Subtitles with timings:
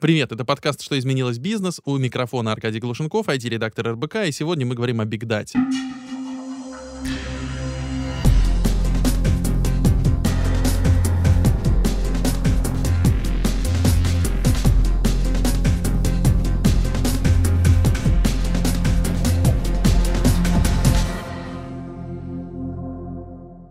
[0.00, 4.76] Привет, это подкаст «Что изменилось бизнес?» У микрофона Аркадий Глушенков, IT-редактор РБК, и сегодня мы
[4.76, 5.58] говорим о бигдате.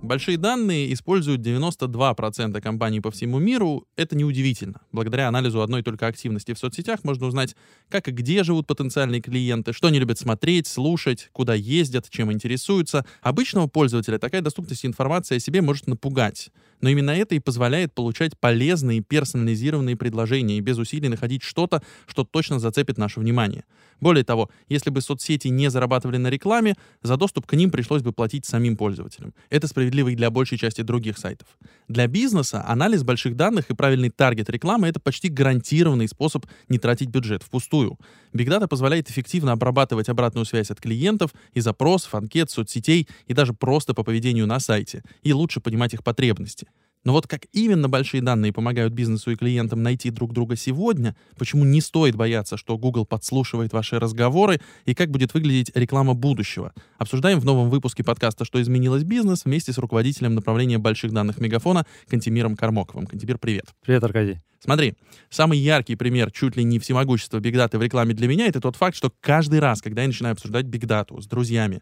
[0.07, 3.85] Большие данные используют 92% компаний по всему миру.
[3.97, 4.79] Это неудивительно.
[4.93, 7.57] Благодаря анализу одной только активности в соцсетях можно узнать,
[7.89, 13.05] как и где живут потенциальные клиенты, что они любят смотреть, слушать, куда ездят, чем интересуются.
[13.21, 16.51] Обычного пользователя такая доступность информации о себе может напугать.
[16.79, 22.23] Но именно это и позволяет получать полезные персонализированные предложения и без усилий находить что-то, что
[22.23, 23.65] точно зацепит наше внимание.
[23.99, 28.13] Более того, если бы соцсети не зарабатывали на рекламе, за доступ к ним пришлось бы
[28.13, 29.33] платить самим пользователям.
[29.49, 31.47] Это справедливо и для большей части других сайтов.
[31.87, 37.09] Для бизнеса анализ больших данных и правильный таргет рекламы— это почти гарантированный способ не тратить
[37.09, 37.97] бюджет впустую.
[38.33, 43.93] Data позволяет эффективно обрабатывать обратную связь от клиентов и запросов, анкет, соцсетей и даже просто
[43.93, 46.67] по поведению на сайте, и лучше понимать их потребности.
[47.03, 51.63] Но вот как именно большие данные помогают бизнесу и клиентам найти друг друга сегодня, почему
[51.63, 57.39] не стоит бояться, что Google подслушивает ваши разговоры, и как будет выглядеть реклама будущего, обсуждаем
[57.39, 62.55] в новом выпуске подкаста «Что изменилось бизнес» вместе с руководителем направления больших данных Мегафона Кантимиром
[62.55, 63.07] Кармоковым.
[63.07, 63.65] Кантимир, привет.
[63.85, 64.39] Привет, Аркадий.
[64.59, 64.95] Смотри,
[65.29, 68.97] самый яркий пример чуть ли не всемогущества бигдаты в рекламе для меня— это тот факт,
[68.97, 71.81] что каждый раз, когда я начинаю обсуждать бигдату с друзьями,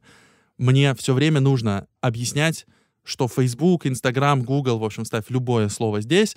[0.57, 2.65] мне все время нужно объяснять,
[3.05, 6.35] что Facebook, Instagram, Google, в общем, ставь любое слово здесь,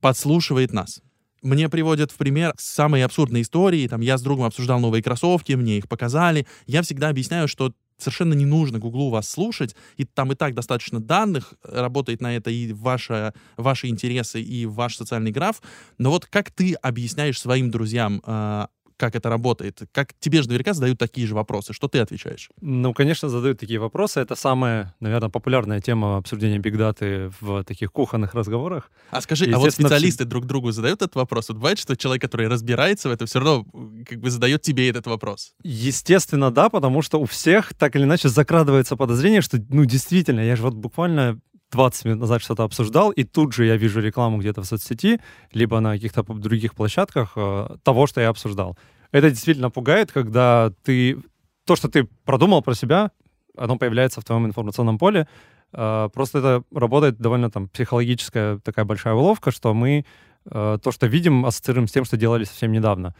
[0.00, 1.00] подслушивает нас.
[1.42, 3.88] Мне приводят в пример самые абсурдные истории.
[3.88, 6.46] Там я с другом обсуждал новые кроссовки, мне их показали.
[6.66, 11.00] Я всегда объясняю, что совершенно не нужно Гуглу вас слушать, и там и так достаточно
[11.00, 15.62] данных, работает на это и ваша, ваши интересы, и ваш социальный граф.
[15.98, 18.66] Но вот как ты объясняешь своим друзьям э,
[19.02, 19.80] как это работает?
[19.90, 21.72] Как тебе же наверняка задают такие же вопросы.
[21.72, 22.50] Что ты отвечаешь?
[22.60, 24.20] Ну, конечно, задают такие вопросы.
[24.20, 28.92] Это самая, наверное, популярная тема обсуждения бигдаты в таких кухонных разговорах.
[29.10, 31.48] А скажи, а вот специалисты друг другу задают этот вопрос?
[31.48, 33.66] Вот бывает, что человек, который разбирается в этом, все равно
[34.08, 35.54] как бы задает тебе этот вопрос?
[35.64, 40.54] Естественно, да, потому что у всех так или иначе закрадывается подозрение, что, ну, действительно, я
[40.54, 41.40] же вот буквально
[41.72, 45.20] 20 минут назад что-то обсуждал, и тут же я вижу рекламу где-то в соцсети,
[45.52, 48.78] либо на каких-то других площадках э, того, что я обсуждал.
[49.10, 51.18] Это действительно пугает, когда ты...
[51.64, 53.10] То, что ты продумал про себя,
[53.56, 55.26] оно появляется в твоем информационном поле.
[55.72, 60.04] Э, просто это работает довольно там психологическая такая большая уловка, что мы
[60.44, 63.14] э, то, что видим, ассоциируем с тем, что делали совсем недавно.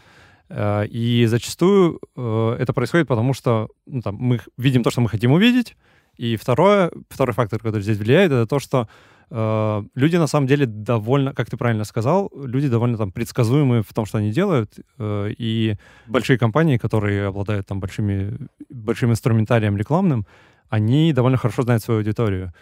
[0.48, 5.08] Э, и зачастую э, это происходит потому, что ну, там, мы видим то, что мы
[5.08, 5.76] хотим увидеть,
[6.16, 8.88] и второе, второй фактор, который здесь влияет, это то, что
[9.30, 13.92] э, люди на самом деле довольно, как ты правильно сказал, люди довольно там предсказуемые в
[13.94, 18.36] том, что они делают, э, и большие компании, которые обладают там большими,
[18.68, 20.26] большим инструментарием рекламным,
[20.68, 22.52] они довольно хорошо знают свою аудиторию.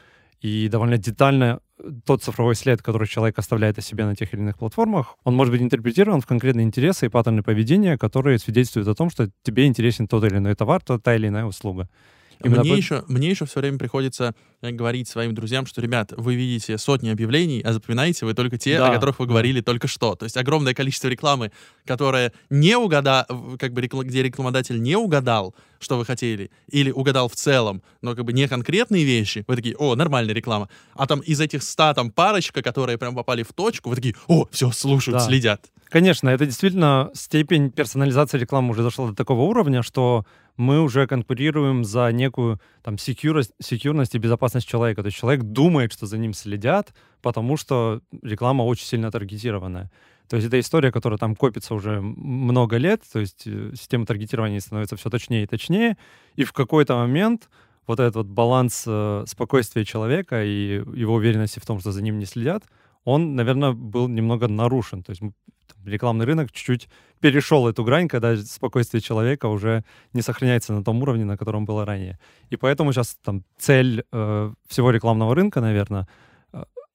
[0.41, 1.60] И довольно детально
[2.05, 5.53] тот цифровой след, который человек оставляет о себе на тех или иных платформах, он может
[5.53, 10.09] быть интерпретирован в конкретные интересы и паттерны поведения, которые свидетельствуют о том, что тебе интересен
[10.09, 11.89] тот или иной товар, та или иная услуга.
[12.43, 12.77] Именно мне, по...
[12.77, 17.11] еще, мне еще все время приходится э, говорить своим друзьям, что, ребят, вы видите сотни
[17.11, 18.91] объявлений, а запоминаете вы только те, да.
[18.91, 20.15] о которых вы говорили только что.
[20.15, 21.53] То есть огромное количество рекламы,
[21.84, 23.27] которая не угадал,
[23.59, 28.25] как бы где рекламодатель не угадал, что вы хотели, или угадал в целом, но как
[28.25, 30.69] бы не конкретные вещи, вы такие, о, нормальная реклама.
[30.95, 34.47] А там из этих ста там парочка, которые прям попали в точку, вы такие, о,
[34.51, 35.25] все, слушают, да.
[35.27, 35.71] следят.
[35.91, 40.25] Конечно, это действительно степень персонализации рекламы уже дошла до такого уровня, что
[40.60, 45.03] мы уже конкурируем за некую там секьюрность, секьюрность и безопасность человека.
[45.03, 49.91] То есть человек думает, что за ним следят, потому что реклама очень сильно таргетированная.
[50.28, 54.60] То есть это история, которая там копится уже много лет, то есть э, система таргетирования
[54.60, 55.97] становится все точнее и точнее,
[56.37, 57.48] и в какой-то момент
[57.87, 62.19] вот этот вот баланс э, спокойствия человека и его уверенности в том, что за ним
[62.19, 62.65] не следят,
[63.05, 65.03] он, наверное, был немного нарушен.
[65.03, 65.22] То есть
[65.84, 66.88] рекламный рынок чуть-чуть
[67.21, 71.84] перешел эту грань, когда спокойствие человека уже не сохраняется на том уровне, на котором было
[71.84, 72.19] ранее.
[72.51, 76.07] И поэтому сейчас там цель э, всего рекламного рынка, наверное,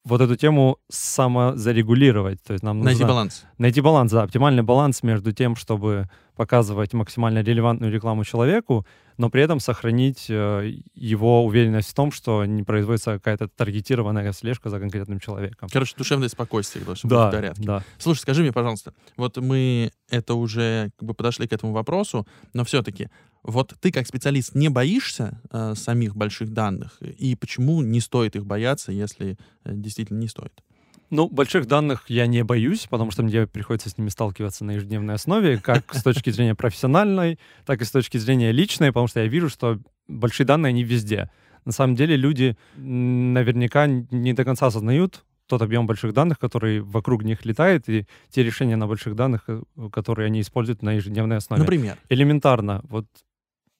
[0.05, 2.41] вот эту тему самозарегулировать.
[2.43, 3.43] То есть нам найти баланс.
[3.57, 8.85] Найти баланс, да, оптимальный баланс между тем, чтобы показывать максимально релевантную рекламу человеку,
[9.17, 14.69] но при этом сохранить э, его уверенность в том, что не производится какая-то таргетированная слежка
[14.69, 15.69] за конкретным человеком.
[15.71, 17.63] Короче, душевное спокойствие должно да, быть в порядке.
[17.63, 17.83] Да.
[17.97, 22.63] Слушай, скажи мне, пожалуйста, вот мы это уже как бы подошли к этому вопросу, но
[22.63, 23.09] все-таки
[23.47, 28.45] вот ты как специалист не боишься э, самих больших данных, и почему не стоит их
[28.45, 30.63] бояться, если э, действительно не стоит?
[31.12, 35.13] Ну, больших данных я не боюсь, потому что мне приходится с ними сталкиваться на ежедневной
[35.13, 39.27] основе, как с точки зрения профессиональной, так и с точки зрения личной, потому что я
[39.27, 41.30] вижу, что большие данные, они везде.
[41.63, 47.24] На самом деле люди наверняка не до конца осознают тот объем больших данных, который вокруг
[47.24, 51.62] них летает, и те решения на больших данных, э, которые они используют на ежедневной основе.
[51.62, 51.98] Например?
[52.09, 52.81] Элементарно.
[52.89, 53.06] Вот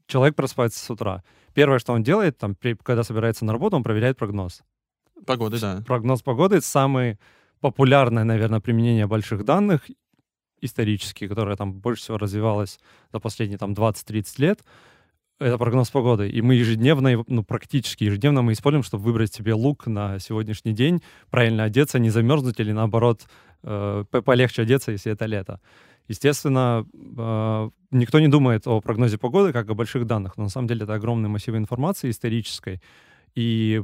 [0.08, 1.24] человек просыпается с утра.
[1.54, 4.62] Первое, что он делает, там, когда собирается на работу, он проверяет прогноз.
[5.26, 5.84] Погоды, да.
[5.86, 7.18] Прогноз погоды— это самое
[7.62, 9.90] популярное, наверное, применение больших данных
[10.62, 12.80] исторически, которое там больше всего развивалось
[13.12, 14.64] за последние там 20-30 лет.
[15.40, 16.30] Это прогноз погоды.
[16.30, 21.02] И мы ежедневно, ну, практически ежедневно мы используем, чтобы выбрать себе лук на сегодняшний день,
[21.30, 23.24] правильно одеться, не замерзнуть или, наоборот,
[23.64, 25.60] э, полегче одеться, если это лето.
[26.08, 30.68] Естественно, э, никто не думает о прогнозе погоды как о больших данных, но на самом
[30.68, 32.82] деле это огромный массив информации исторической.
[33.34, 33.84] И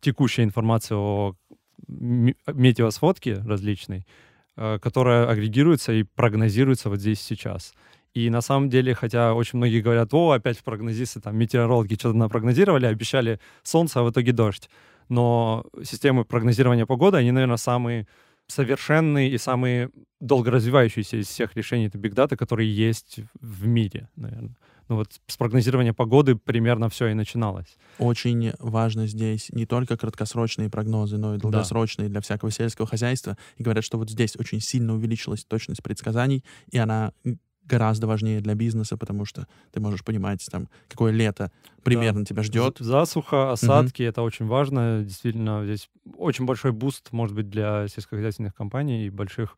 [0.00, 1.34] текущая информация о
[1.86, 4.06] метеосводке различной,
[4.56, 7.74] э, которая агрегируется и прогнозируется вот здесь сейчас.
[8.14, 12.86] И на самом деле, хотя очень многие говорят, о, опять прогнозисты, там, метеорологи что-то напрогнозировали,
[12.86, 14.68] обещали солнце, а в итоге дождь.
[15.08, 18.06] Но системы прогнозирования погоды, они, наверное, самые
[18.48, 19.90] совершенные и самые
[20.20, 24.56] долгоразвивающиеся из всех решений это биг дата, которые есть в мире, наверное.
[24.88, 27.76] Ну вот с прогнозирования погоды примерно все и начиналось.
[27.98, 32.12] Очень важно здесь не только краткосрочные прогнозы, но и долгосрочные да.
[32.12, 33.36] для всякого сельского хозяйства.
[33.58, 37.12] И говорят, что вот здесь очень сильно увеличилась точность предсказаний, и она
[37.68, 41.50] гораздо важнее для бизнеса, потому что ты можешь понимать, там, какое лето
[41.82, 42.24] примерно да.
[42.26, 42.78] тебя ждет.
[42.80, 44.08] Засуха, осадки, угу.
[44.08, 45.02] это очень важно.
[45.04, 49.56] Действительно, здесь очень большой boost, может быть, для сельскохозяйственных компаний и больших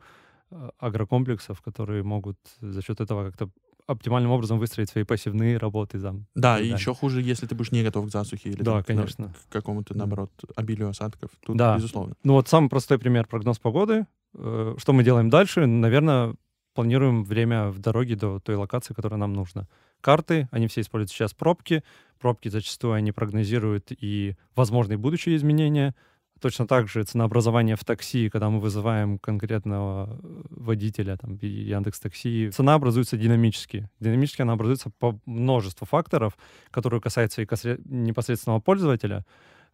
[0.50, 3.50] э, агрокомплексов, которые могут за счет этого как-то
[3.90, 6.00] оптимальным образом выстроить свои посевные работы.
[6.00, 8.76] Там, да, и, и еще хуже, если ты будешь не готов к засухе или да,
[8.76, 9.34] там, конечно.
[9.48, 11.30] к какому-то, наоборот, обилию осадков.
[11.44, 11.76] Тут, да.
[11.76, 12.14] безусловно.
[12.22, 14.06] Ну вот самый простой пример прогноз погоды.
[14.34, 15.66] Э, что мы делаем дальше?
[15.66, 16.34] Наверное,
[16.74, 19.66] планируем время в дороге до той локации, которая нам нужна.
[20.00, 21.82] Карты, они все используют сейчас пробки.
[22.18, 25.94] Пробки зачастую они прогнозируют и возможные будущие изменения.
[26.40, 32.50] Точно так же ценообразование в такси, когда мы вызываем конкретного э, водителя, там, Яндекс Такси,
[32.50, 33.90] цена образуется динамически.
[34.00, 36.38] Динамически она образуется по множеству факторов,
[36.70, 37.46] которые касаются и
[37.84, 39.26] непосредственного пользователя,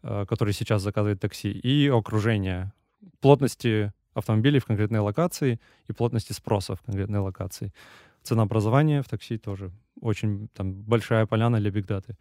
[0.02, 2.72] э, который сейчас заказывает такси, и окружения,
[3.20, 7.72] плотности автомобилей в конкретной локации и плотности спроса в конкретной локации.
[8.22, 9.70] Ценообразование в такси тоже
[10.00, 12.16] очень там, большая поляна для бигдаты.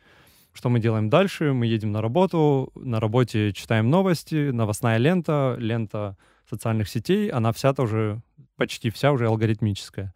[0.53, 1.51] Что мы делаем дальше?
[1.53, 6.15] Мы едем на работу, на работе читаем новости, новостная лента, лента
[6.49, 8.21] социальных сетей, она вся тоже,
[8.55, 10.13] почти вся уже алгоритмическая.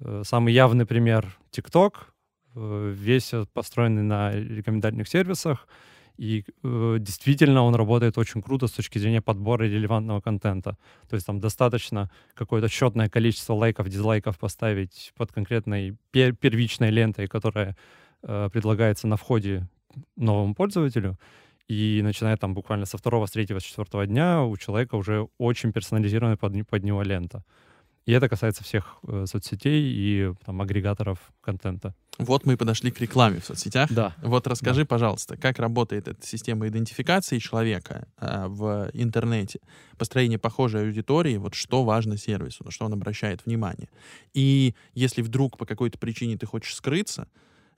[0.00, 1.92] Э, самый явный пример— TikTok,
[2.56, 5.68] э, весь построенный на рекомендательных сервисах,
[6.20, 10.76] и э, действительно он работает очень круто с точки зрения подбора релевантного контента.
[11.08, 17.26] То есть там достаточно какое-то счетное количество лайков, дизлайков поставить под конкретной пер первичной лентой,
[17.26, 17.74] которая
[18.22, 19.66] э, предлагается на входе
[20.16, 21.16] новому пользователю.
[21.68, 25.72] И начиная там буквально со второго, с третьего, с четвертого дня у человека уже очень
[25.72, 27.44] персонализированная под, под него лента.
[28.10, 31.94] И это касается всех э, соцсетей и там, агрегаторов контента.
[32.18, 33.88] Вот мы и подошли к рекламе в соцсетях.
[33.92, 34.16] Да.
[34.20, 34.86] Вот расскажи, да.
[34.86, 39.60] пожалуйста, как работает эта система идентификации человека э, в интернете,
[39.96, 43.88] построение похожей аудитории, вот что важно сервису, на что он обращает внимание.
[44.34, 47.28] И если вдруг по какой-то причине ты хочешь скрыться,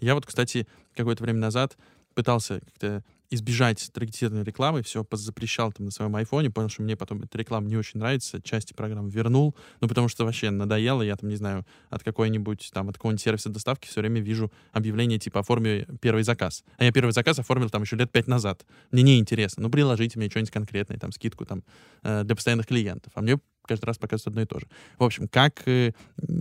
[0.00, 1.76] я вот, кстати, какое-то время назад
[2.14, 7.22] пытался как-то избежать таргетированной рекламы, все запрещал там на своем айфоне, понял, что мне потом
[7.22, 11.28] эта реклама не очень нравится, части программ вернул, ну, потому что вообще надоело, я там,
[11.28, 15.86] не знаю, от какой-нибудь, там, от какого-нибудь сервиса доставки все время вижу объявление типа «оформи
[16.00, 16.64] первый заказ».
[16.76, 18.66] А я первый заказ оформил там еще лет пять назад.
[18.90, 19.62] Мне не интересно.
[19.62, 21.64] Ну, приложите мне что-нибудь конкретное, там, скидку там
[22.02, 23.12] э, для постоянных клиентов.
[23.14, 24.66] А мне каждый раз показывают одно и то же.
[24.98, 25.92] В общем, как, э,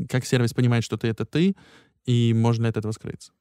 [0.10, 1.56] как сервис понимает, что ты— это ты,
[2.06, 3.32] и можно ли от этого скрыться?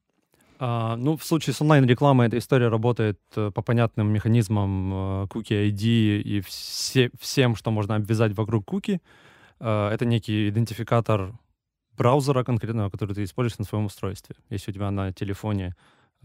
[0.62, 5.70] А, ну, в случае с онлайн-рекламой эта история работает э, по понятным механизмам э, Cookie
[5.70, 9.00] ID и все, всем, что можно обвязать вокруг куки.
[9.58, 11.32] Э, это некий идентификатор
[11.96, 14.36] браузера конкретного, который ты используешь на своем устройстве.
[14.50, 15.74] Если у тебя на телефоне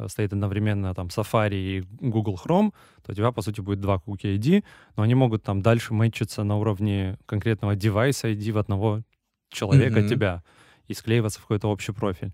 [0.08, 2.74] стоит одновременно там Safari и Google Chrome,
[3.06, 4.66] то у тебя, по сути, будет два Cookie ID,
[4.98, 9.02] но они могут там дальше мэчиться на уровне конкретного девайса ID в одного
[9.48, 10.10] человека, mm-hmm.
[10.10, 10.44] тебя,
[10.90, 12.34] и склеиваться в какой-то общий профиль.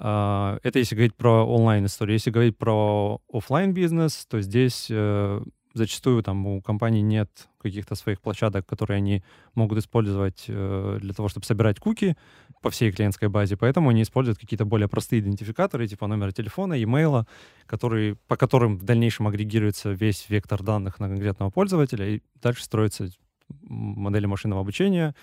[0.00, 2.14] А, это если говорить про онлайн-историю.
[2.14, 5.42] Если говорить про офлайн бизнес то здесь э,
[5.74, 9.24] зачастую там у компаний нет каких-то своих площадок, которые они
[9.54, 12.16] могут использовать э, для того, чтобы собирать куки
[12.62, 17.26] по всей клиентской базе, поэтому они используют какие-то более простые идентификаторы, типа номера телефона, имейла,
[17.66, 23.08] которые, по которым в дальнейшем агрегируется весь вектор данных на конкретного пользователя, и дальше строится
[23.48, 25.14] модели машинного обучения,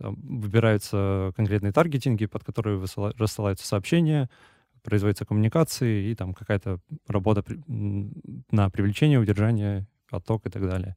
[0.00, 2.82] выбираются конкретные таргетинги, под которые
[3.18, 4.28] рассылаются сообщения,
[4.82, 10.96] производятся коммуникации и там какая-то работа на привлечение, удержание, отток и так далее.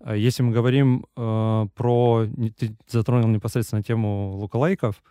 [0.00, 2.26] А если мы говорим э, про...
[2.58, 5.02] Ты затронул непосредственно тему лукалайков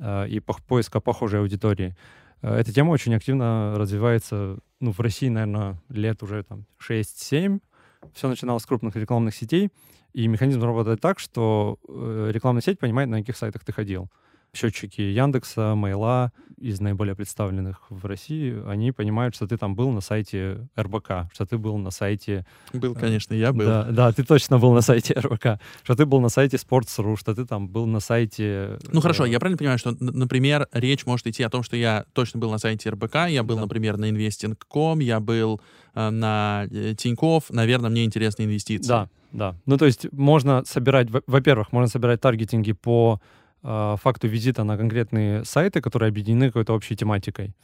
[0.00, 1.96] э, и поиска похожей аудитории.
[2.42, 7.60] Э, эта тема очень активно развивается ну, в России, наверное, лет уже там 6-7.
[8.14, 9.70] Все начиналось с крупных рекламных сетей.
[10.18, 14.10] И механизм работает так, что э, рекламная сеть понимает, на каких сайтах ты ходил
[14.52, 20.00] счетчики Яндекса, Мейла из наиболее представленных в России, они понимают, что ты там был на
[20.00, 22.44] сайте РБК, что ты был на сайте...
[22.72, 23.64] Был, э, конечно, я был.
[23.64, 27.36] Да, да, ты точно был на сайте РБК, что ты был на сайте Sports.ru, что
[27.36, 28.80] ты там был на сайте...
[28.90, 32.06] Ну хорошо, э, я правильно понимаю, что, например, речь может идти о том, что я
[32.12, 33.62] точно был на сайте РБК, я был, да.
[33.62, 35.60] например, на investing.com, я был
[35.94, 38.88] э, на Тинькофф, наверное, мне интересны инвестиции.
[38.88, 39.54] Да, да.
[39.66, 43.20] Ну то есть можно собирать, во-первых, можно собирать таргетинги по
[43.62, 47.54] э, факту визита на конкретные сайты, которые объединены какой-то общей тематикой.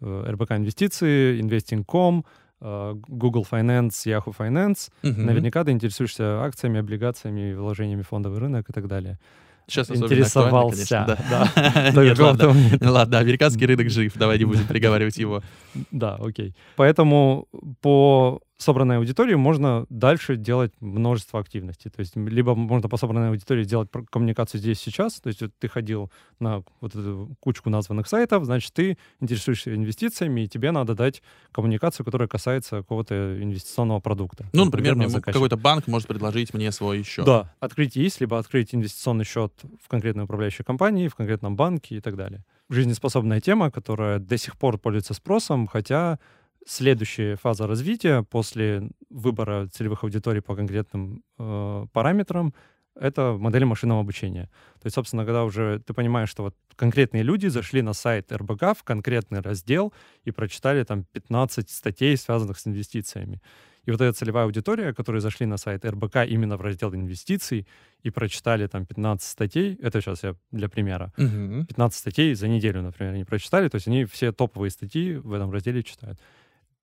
[0.00, 2.24] Э, РБК инвестиции, Investing.com,
[2.60, 4.90] э, Google Finance, Yahoo Finance.
[5.02, 5.20] Угу.
[5.20, 9.18] Наверняка ты интересуешься акциями, облигациями, вложениями в фондовый рынок и так далее.
[9.66, 11.04] Сейчас интересовался.
[11.06, 11.50] Да.
[11.94, 12.02] да.
[12.02, 15.42] Нет, ладно, ладно, американский рынок жив, давай не будем приговаривать его.
[15.90, 16.54] Да, окей.
[16.76, 17.48] Поэтому
[17.80, 21.90] по собранной аудитории можно дальше делать множество активностей.
[21.90, 25.68] То есть либо можно по собранной аудитории делать коммуникацию здесь сейчас, то есть вот ты
[25.68, 31.22] ходил на вот эту кучку названных сайтов, значит, ты интересуешься инвестициями, и тебе надо дать
[31.52, 34.46] коммуникацию, которая касается какого-то инвестиционного продукта.
[34.52, 37.24] Ну, например, мне какой-то банк может предложить мне свой счет.
[37.24, 42.00] Да, открыть есть, либо открыть инвестиционный счет в конкретной управляющей компании, в конкретном банке и
[42.00, 42.44] так далее.
[42.70, 46.18] Жизнеспособная тема, которая до сих пор пользуется спросом, хотя
[46.66, 52.54] следующая фаза развития после выбора целевых аудиторий по конкретным э, параметрам
[52.96, 54.44] это модели машинного обучения.
[54.80, 58.76] То есть, собственно, когда уже ты понимаешь, что вот конкретные люди зашли на сайт РБК
[58.78, 59.92] в конкретный раздел
[60.24, 63.40] и прочитали там 15 статей, связанных с инвестициями.
[63.84, 67.66] И вот эта целевая аудитория, которые зашли на сайт РБК именно в раздел инвестиций
[68.02, 71.66] и прочитали там 15 статей, это сейчас я для примера, угу.
[71.66, 75.50] 15 статей за неделю, например, они прочитали, то есть они все топовые статьи в этом
[75.50, 76.18] разделе читают.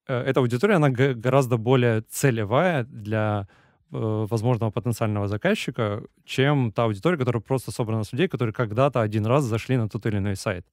[0.07, 3.47] Э, эта аудитория, она гораздо более целевая для
[3.91, 9.25] э, возможного потенциального заказчика, чем та аудитория, которая просто собрана с людей, которые когда-то один
[9.25, 10.65] раз зашли на тот или иной сайт.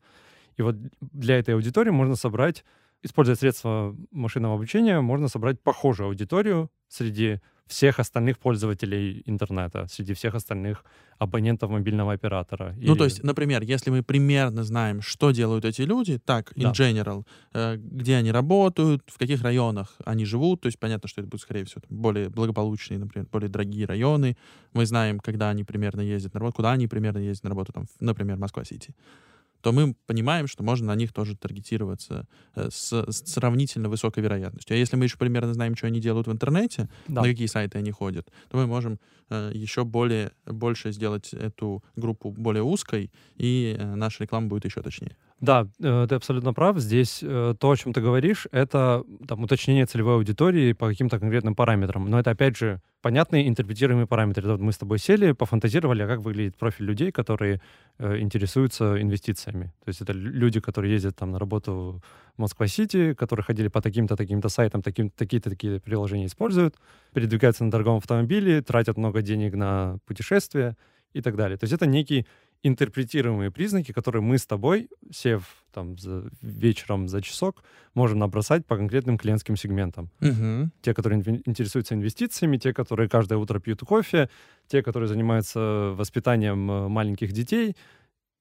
[0.57, 2.65] И вот для этой аудитории можно собрать,
[3.03, 10.35] используя средства машинного обучения, можно собрать похожую аудиторию среди всех остальных пользователей интернета, среди всех
[10.35, 10.85] остальных
[11.19, 12.75] абонентов мобильного оператора.
[12.77, 12.99] Ну, Или...
[12.99, 16.73] то есть, например, если мы примерно знаем, что делают эти люди, так, in да.
[16.73, 21.29] general, э, где они работают, в каких районах они живут, то есть понятно, что это
[21.29, 24.37] будут, скорее всего, более благополучные, например, более дорогие районы.
[24.73, 27.87] Мы знаем, когда они примерно ездят на работу, куда они примерно ездят на работу, там,
[28.01, 28.95] например, Москва-Сити
[29.61, 34.75] то мы понимаем, что можно на них тоже таргетироваться э, с, с сравнительно высокой вероятностью.
[34.75, 37.23] А если мы еще примерно знаем, что они делают в интернете, да.
[37.23, 38.99] на какие сайты они ходят, то мы можем
[39.31, 44.83] э, еще более, больше сделать эту группу более узкой, и э, наша реклама будет еще
[44.83, 45.17] точнее.
[45.41, 46.79] Да, э, ты абсолютно прав.
[46.79, 51.55] Здесь э, то, о чем ты говоришь, это там, уточнение целевой аудитории по каким-то конкретным
[51.55, 52.05] параметрам.
[52.11, 54.51] Но это, опять же, понятные интерпретируемые параметры.
[54.51, 57.61] Вот мы с тобой сели, пофантазировали, а как выглядит профиль людей, которые
[57.99, 59.67] э, интересуются инвестициями.
[59.85, 62.03] То есть это люди, которые ездят там на работу
[62.37, 66.75] в Москва-Сити, которые ходили по таким-то, таким-то сайтам, таким, такие-то такие приложения используют,
[67.15, 70.77] передвигаются на дорогом автомобиле, тратят много денег на путешествия
[71.13, 71.57] и так далее.
[71.57, 72.27] То есть это некий
[72.63, 77.63] интерпретируемые признаки, которые мы с тобой, сев там за, вечером за часок,
[77.95, 80.11] можем набросать по конкретным клиентским сегментам.
[80.21, 80.71] Угу.
[80.83, 84.29] Те, которые интересуются инвестициями, те, которые каждое утро пьют кофе,
[84.67, 87.77] те, которые занимаются воспитанием э, маленьких детей,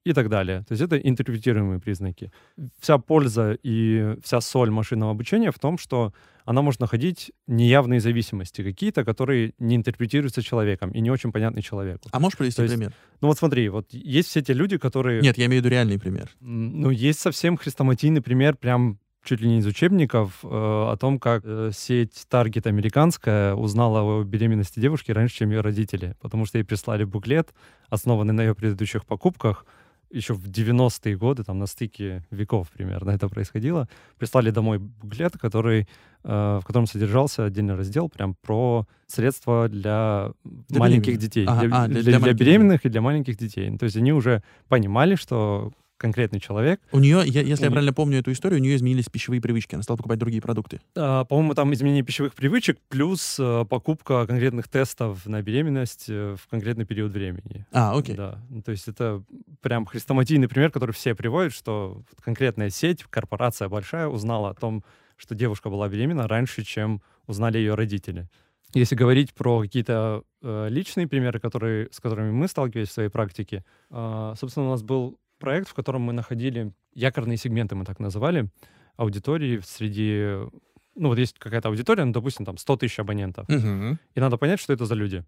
[0.05, 0.63] и так далее.
[0.67, 2.31] То есть это интерпретируемые признаки.
[2.79, 6.13] Вся польза и вся соль машинного обучения в том, что
[6.45, 12.07] она может находить неявные зависимости какие-то, которые не интерпретируются человеком и не очень понятны человеку.
[12.11, 12.93] А можешь привести есть, пример?
[13.19, 15.21] Ну вот смотри, вот есть все те люди, которые...
[15.21, 16.29] Нет, я имею в виду реальный пример.
[16.39, 21.43] Ну, есть совсем хрестоматийный пример, прям чуть ли не из учебников, э, о том, как
[21.45, 26.63] э, сеть Target американская узнала о беременности девушки раньше, чем ее родители, потому что ей
[26.63, 27.53] прислали буклет,
[27.89, 29.65] основанный на ее предыдущих покупках,
[30.09, 33.87] еще в 90-е годы, там на стыке веков примерно это происходило,
[34.17, 35.87] прислали домой буклет, который,
[36.23, 41.83] э, в котором содержался отдельный раздел прям про средства для, для маленьких детей, ага, для,
[41.83, 43.69] а, для, для, для, для беременных и для маленьких детей.
[43.69, 46.79] Ну, то есть они уже понимали, что конкретный человек.
[46.91, 49.75] У нее, я, если У я правильно помню эту историю, у нее изменились пищевые привычки,
[49.75, 50.79] она стала покупать другие продукты.
[50.95, 56.47] А, По-моему, там изменение пищевых привычек плюс э, покупка конкретных тестов на беременность э, в
[56.47, 57.65] конкретный период времени.
[57.71, 58.15] А, окей.
[58.15, 59.23] Да, ну, то есть это
[59.61, 64.83] прям хрестоматийный пример, который все приводят, что конкретная сеть, корпорация большая узнала о том,
[65.17, 68.27] что девушка была беременна раньше, чем узнали ее родители.
[68.73, 73.63] Если говорить про какие-то э, личные примеры, которые, с которыми мы сталкивались в своей практике,
[73.89, 78.49] э, собственно, у нас был проект, в котором мы находили якорные сегменты, мы так называли,
[78.95, 80.49] аудитории среди...
[80.95, 83.47] Ну, вот есть какая-то аудитория, ну, допустим, там 100 тысяч абонентов.
[83.49, 83.99] Мгм.
[84.15, 85.23] И надо понять, что это за люди.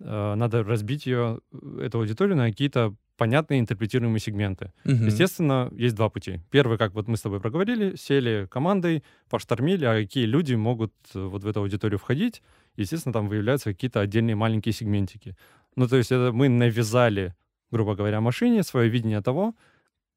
[0.00, 1.40] Э, Надо разбить ее,
[1.80, 4.72] эту аудиторию на какие-то понятные интерпретируемые сегменты.
[4.84, 5.06] Мгм.
[5.06, 6.40] Естественно, есть два пути.
[6.50, 11.20] Первый, как вот мы с тобой проговорили, сели командой, поштормили, а какие люди могут э,
[11.22, 12.42] вот в эту аудиторию входить.
[12.76, 15.36] Естественно, там выявляются какие-то отдельные маленькие сегментики.
[15.76, 17.34] Ну, то есть это мы навязали,
[17.70, 19.54] грубо говоря, машине свое видение того,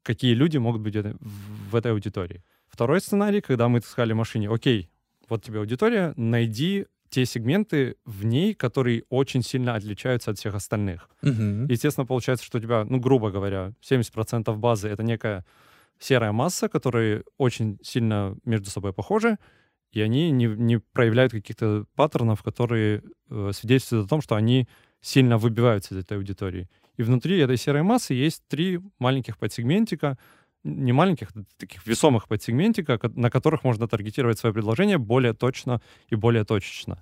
[0.03, 2.43] какие люди могут быть в этой аудитории.
[2.67, 4.89] Второй сценарий, когда мы сказали машине, окей,
[5.29, 11.09] вот тебе аудитория, найди те сегменты в ней, которые очень сильно отличаются от всех остальных.
[11.21, 11.67] Мгм.
[11.67, 15.45] Естественно, получается, что у тебя, ну, грубо говоря, 70% базы— это некая
[15.99, 19.37] серая масса, которые очень сильно между собой похожи,
[19.91, 24.67] и они не, не проявляют каких-то паттернов, которые э, свидетельствуют о том, что они
[25.01, 26.67] сильно выбиваются из этой аудитории.
[26.97, 30.17] И внутри этой серой массы есть три маленьких подсегментика,
[30.63, 36.45] не маленьких, таких весомых подсегментика, на которых можно таргетировать свое предложение более точно и более
[36.45, 36.95] точечно.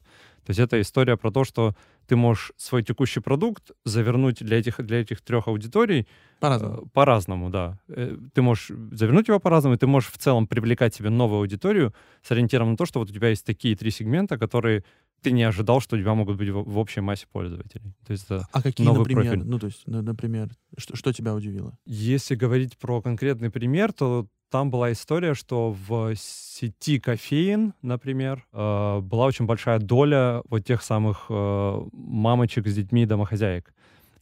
[0.46, 1.76] То есть это история про то, что
[2.08, 6.08] ты можешь свой текущий продукт завернуть для этих, для этих трех аудиторий
[6.40, 6.82] По-разному.
[6.82, 7.80] э, по-разному, да.
[7.88, 11.94] Э, Ты можешь завернуть его по-разному, и ты можешь в целом привлекать себе новую аудиторию
[12.24, 14.84] с ориентиром на то, что вот у тебя есть такие три сегмента, которые
[15.22, 17.94] ты не ожидал, что у тебя могут быть в, общей массе пользователей.
[18.06, 19.34] То есть это А какие, новый например?
[19.34, 19.48] профиль.
[19.48, 21.78] Ну, то есть, на- например, что, что тебя удивило?
[21.86, 29.00] Если говорить про конкретный пример, то там была история, что в сети кофеин, например, э,
[29.00, 33.74] была очень большая доля вот тех самых э, мамочек с детьми домохозяек,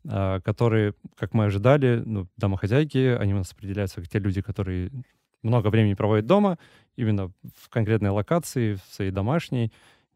[0.03, 4.91] э, которые, как мы ожидали, ну, домохозяйки, они у нас определяются как те люди, которые
[5.41, 6.59] много времени проводят дома,
[6.95, 9.71] именно в конкретной локации, в своей домашней,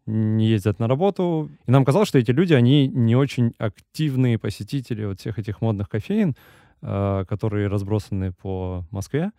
[0.05, 1.49] не ездят на работу.
[1.65, 5.89] И нам казалось, что эти люди, они не очень активные посетители вот всех этих модных
[5.89, 6.35] кофеин,
[6.81, 9.31] э, которые разбросаны по Москве.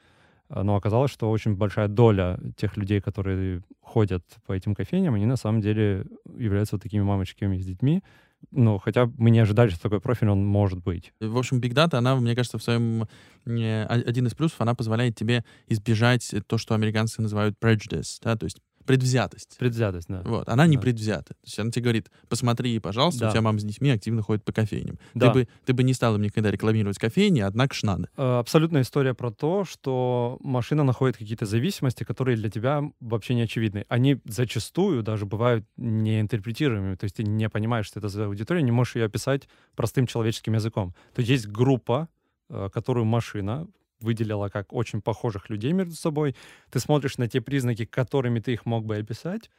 [0.50, 5.36] Но оказалось, что очень большая доля тех людей, которые ходят по этим кофейням, они на
[5.36, 6.04] самом деле
[6.38, 8.02] являются вот такими мамочками с детьми.
[8.50, 11.12] Ну, хотя мы не ожидали, что такой профиль он может быть.
[11.18, 13.04] В общем, Big Data, она, мне кажется, в своем...
[13.46, 18.44] э, Один из плюсов, она позволяет тебе избежать то, что американцы называют prejudice, да, то
[18.44, 19.56] есть предвзятость.
[19.58, 20.22] Предвзятость, да.
[20.24, 20.82] Вот, она не Да.
[20.82, 21.34] предвзята.
[21.34, 23.28] То есть она тебе говорит, посмотри, пожалуйста, Да.
[23.28, 24.98] у тебя мама с детьми активно ходит по кофейням.
[25.14, 25.28] Да.
[25.28, 28.08] Ты, бы, ты бы не стал им никогда рекламировать кофейни, однако ж надо.
[28.16, 33.42] Э, Абсолютная история про то, что машина находит какие-то зависимости, которые для тебя вообще не
[33.42, 33.84] очевидны.
[33.88, 36.94] Они зачастую даже бывают неинтерпретируемыми.
[36.96, 40.54] То есть ты не понимаешь, что это за аудитория, не можешь ее описать простым человеческим
[40.54, 40.94] языком.
[41.14, 42.08] То есть есть группа,
[42.50, 43.66] э, которую машина
[44.04, 46.36] выделила как очень похожих людей между собой.
[46.70, 49.50] Ты смотришь на те признаки, которыми ты их мог бы описать,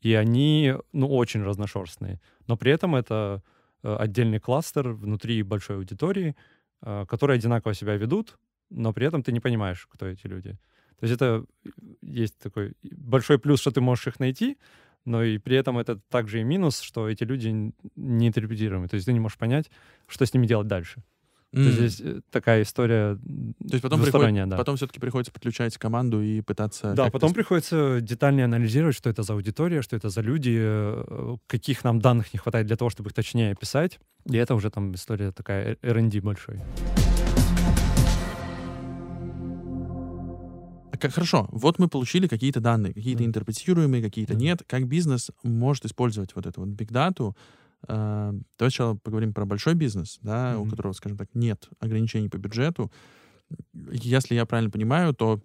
[0.00, 2.20] и они, ну, очень разношерстные.
[2.48, 3.42] Но при этом это
[3.82, 6.34] э, отдельный кластер внутри большой аудитории,
[6.82, 8.38] э, которые одинаково себя ведут,
[8.70, 10.58] но при этом ты не понимаешь, кто эти люди.
[10.98, 11.44] То есть это
[12.02, 14.58] есть такой большой плюс, что ты можешь их найти,
[15.04, 18.88] но и при этом это также и минус, что эти люди не интерпретируемы.
[18.88, 19.70] То есть ты не можешь понять,
[20.06, 21.02] что с ними делать дальше.
[21.52, 21.88] То есть М.
[21.88, 24.56] здесь э, такая история То есть потом, приходит- да.
[24.56, 26.94] потом все-таки приходится подключать команду и пытаться...
[26.94, 31.82] Да, потом приходится детальнее анализировать, что это за аудитория, что это за люди, э, каких
[31.82, 33.98] нам данных не хватает для того, чтобы их точнее описать.
[34.26, 36.60] И это уже там история такая э, R&D большой.
[40.92, 43.24] А как, хорошо, вот мы получили какие-то данные, какие-то Да.
[43.26, 44.38] интерпретируемые, какие-то Да.
[44.40, 44.62] нет.
[44.66, 46.90] Как бизнес может использовать вот эту вот big
[47.88, 50.70] Э, Давай сначала поговорим про большой бизнес, да, у Мгм.
[50.70, 52.90] которого, скажем так, нет ограничений по бюджету.
[53.74, 55.40] Если я правильно понимаю, то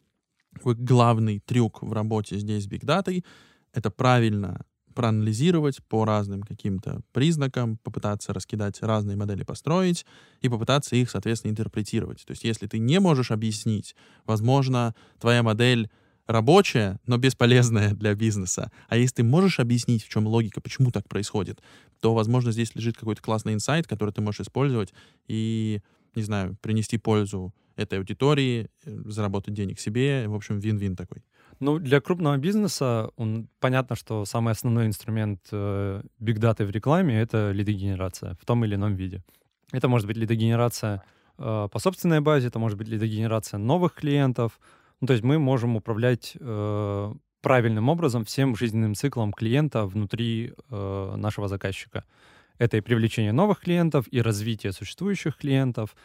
[0.64, 3.24] главный трюк в работе здесь с data—
[3.74, 10.06] это правильно проанализировать по разным каким-то признакам, попытаться раскидать разные модели, построить
[10.42, 12.24] и попытаться их, соответственно, интерпретировать.
[12.26, 13.94] То есть если ты не можешь объяснить,
[14.26, 15.90] возможно, твоя модель
[16.28, 18.72] рабочая, но бесполезная для бизнеса.
[18.88, 21.62] А если ты можешь объяснить, в чем логика, почему так происходит,
[22.06, 24.94] то, возможно, здесь лежит какой-то классный инсайт, который ты можешь использовать
[25.28, 25.82] и,
[26.14, 30.28] не знаю, принести пользу этой аудитории, э, заработать денег себе.
[30.28, 31.24] В общем, вин-вин такой.
[31.60, 37.20] Ну, для крупного бизнеса он, понятно, что самый основной инструмент э, биг даты в рекламе—
[37.22, 39.24] это лидогенерация в том или ином виде.
[39.72, 41.02] Это может быть лидогенерация
[41.38, 44.60] Э, по собственной базе это может быть лидогенерация новых клиентов.
[45.02, 47.14] Ну, то есть мы можем управлять э,
[47.46, 52.04] правильным образом всем жизненным циклом клиента внутри э, нашего заказчика.
[52.58, 55.96] Это и привлечение новых клиентов, и развитие существующих клиентов,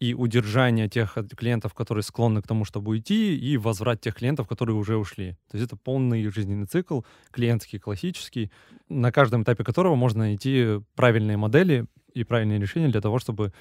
[0.00, 4.74] и удержание тех клиентов, которые склонны к тому, чтобы уйти, и возврат тех клиентов, которые
[4.74, 5.36] уже ушли.
[5.48, 8.50] То есть это полный жизненный цикл, клиентский, классический,
[8.88, 13.52] на каждом этапе которого можно найти правильные модели и правильные решения для того, чтобы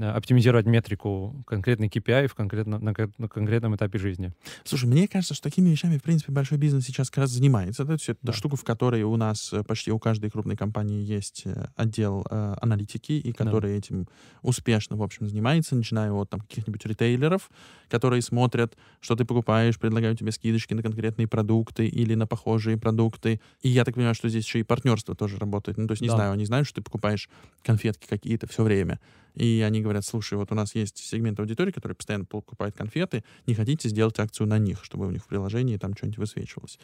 [0.00, 4.32] оптимизировать метрику конкретный KPI в конкретно, на, на конкретном этапе жизни.
[4.64, 7.84] Слушай, мне кажется, что такими вещами, в принципе, большой бизнес сейчас как раз занимается.
[7.84, 8.32] То есть это да.
[8.32, 12.56] штука, в которой у нас э, почти у каждой крупной компании есть э, отдел э,
[12.60, 13.78] аналитики, и который да.
[13.78, 14.08] этим
[14.42, 17.50] успешно, в общем, занимается, начиная от там, каких-нибудь ритейлеров,
[17.88, 23.40] которые смотрят, что ты покупаешь, предлагают тебе скидочки на конкретные продукты или на похожие продукты.
[23.62, 25.78] И я так понимаю, что здесь еще и партнерство тоже работает.
[25.78, 26.16] Ну, то есть, не да.
[26.16, 27.28] знаю, они знают, что ты покупаешь
[27.62, 29.00] конфетки какие-то все время
[29.36, 33.54] и они говорят, слушай, вот у нас есть сегмент аудитории, который постоянно покупает конфеты, не
[33.54, 36.78] хотите сделать акцию на них, чтобы у них в приложении там что-нибудь высвечивалось?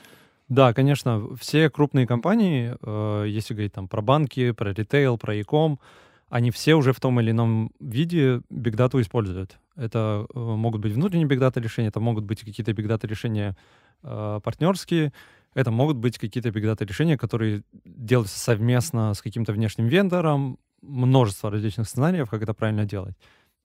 [0.48, 5.78] Да, конечно, все крупные компании, э, если говорить там про банки, про ритейл, про e-com,
[6.28, 9.58] они все уже в том или ином виде бигдату используют.
[9.76, 13.56] Это э, могут быть внутренние бигдата решения, это могут быть какие-то бигдата решения
[14.02, 15.14] э, партнерские,
[15.54, 21.88] это могут быть какие-то бигдата решения, которые делаются совместно с каким-то внешним вендором, множество различных
[21.88, 23.16] сценариев, как это правильно делать.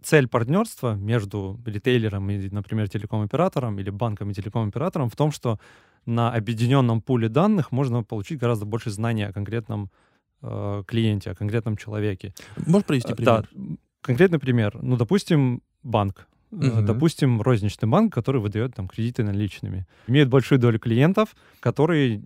[0.04, 5.60] Цель партнерства между ритейлером и, например, телеком-оператором или банком и телеком-оператором в том, что
[6.06, 9.90] на объединенном пуле данных можно получить гораздо больше знаний о конкретном
[10.42, 12.34] э, клиенте, о конкретном человеке.
[12.66, 13.50] Можешь привести пример?
[13.52, 13.60] Да,
[14.02, 14.78] конкретный пример.
[14.82, 16.28] Ну, допустим, банк.
[16.52, 16.82] Угу.
[16.82, 19.86] Допустим, розничный банк, который выдает там кредиты наличными.
[20.08, 22.22] Имеет большую долю клиентов, которые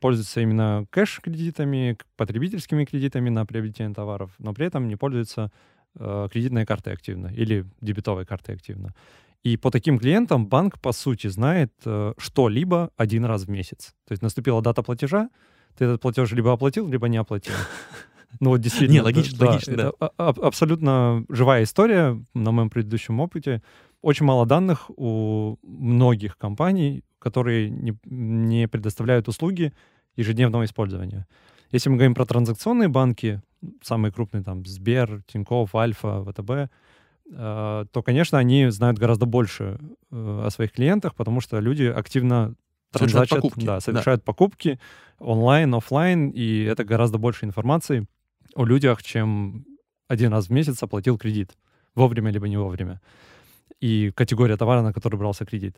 [0.00, 5.50] пользуются именно кэш-кредитами, потребительскими кредитами на приобретение товаров, но при этом не пользуются
[5.98, 8.94] э, кредитной картой активно или дебетовой картой активно.
[9.42, 13.94] И по таким клиентам банк, по сути, знает э, что-либо один раз в месяц.
[14.06, 15.30] То есть наступила дата платежа,
[15.78, 17.54] ты этот платеж либо оплатил, либо не оплатил.
[18.38, 18.98] Ну вот действительно.
[18.98, 19.92] Не, логично, да, логично, да.
[19.98, 23.62] Это абсолютно живая история на моем предыдущем опыте.
[24.02, 29.72] Очень мало данных у многих компаний, которые не, не предоставляют услуги
[30.16, 31.26] ежедневного использования.
[31.70, 33.42] Если мы говорим про транзакционные банки,
[33.82, 36.68] самые крупные там Сбер, Тинькофф, Альфа, ВТБ, э,
[37.92, 39.78] то, конечно, они знают гораздо больше
[40.10, 42.54] э, о своих клиентах, потому что люди активно
[42.92, 43.64] совершают покупки.
[43.64, 44.24] Да, совершают да.
[44.24, 44.80] покупки
[45.18, 48.06] онлайн, офлайн, и это гораздо больше информации
[48.54, 49.64] о людях, чем
[50.08, 51.50] один раз в месяц оплатил кредит.
[51.94, 53.00] Вовремя либо не вовремя.
[53.80, 55.76] И категория товара, на который брался кредит.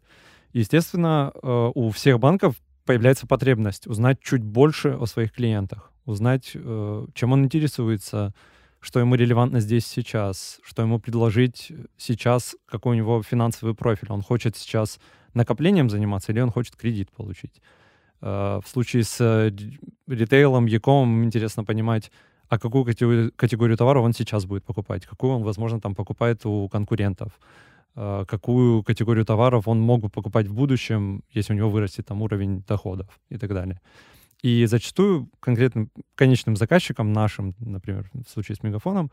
[0.52, 7.06] Естественно, э, у всех банков появляется потребность узнать чуть больше о своих клиентах, узнать, э,
[7.14, 8.35] чем он интересуется,
[8.80, 14.08] что ему релевантно здесь сейчас, что ему предложить сейчас, какой у него финансовый профиль.
[14.11, 14.98] Он хочет сейчас
[15.35, 17.62] накоплением заниматься или он хочет кредит получить.
[18.20, 19.52] Э, в случае с
[20.06, 22.11] ритейлом, яком интересно понимать,
[22.52, 22.84] а какую
[23.36, 27.32] категорию, товаров он сейчас будет покупать, какую он, возможно, там покупает у конкурентов,
[27.96, 32.20] э, какую категорию товаров он мог бы покупать в будущем, если у него вырастет там
[32.20, 33.80] уровень доходов и так далее.
[34.42, 39.10] И зачастую конкретным конечным заказчикам нашим, например, в случае с Мегафоном,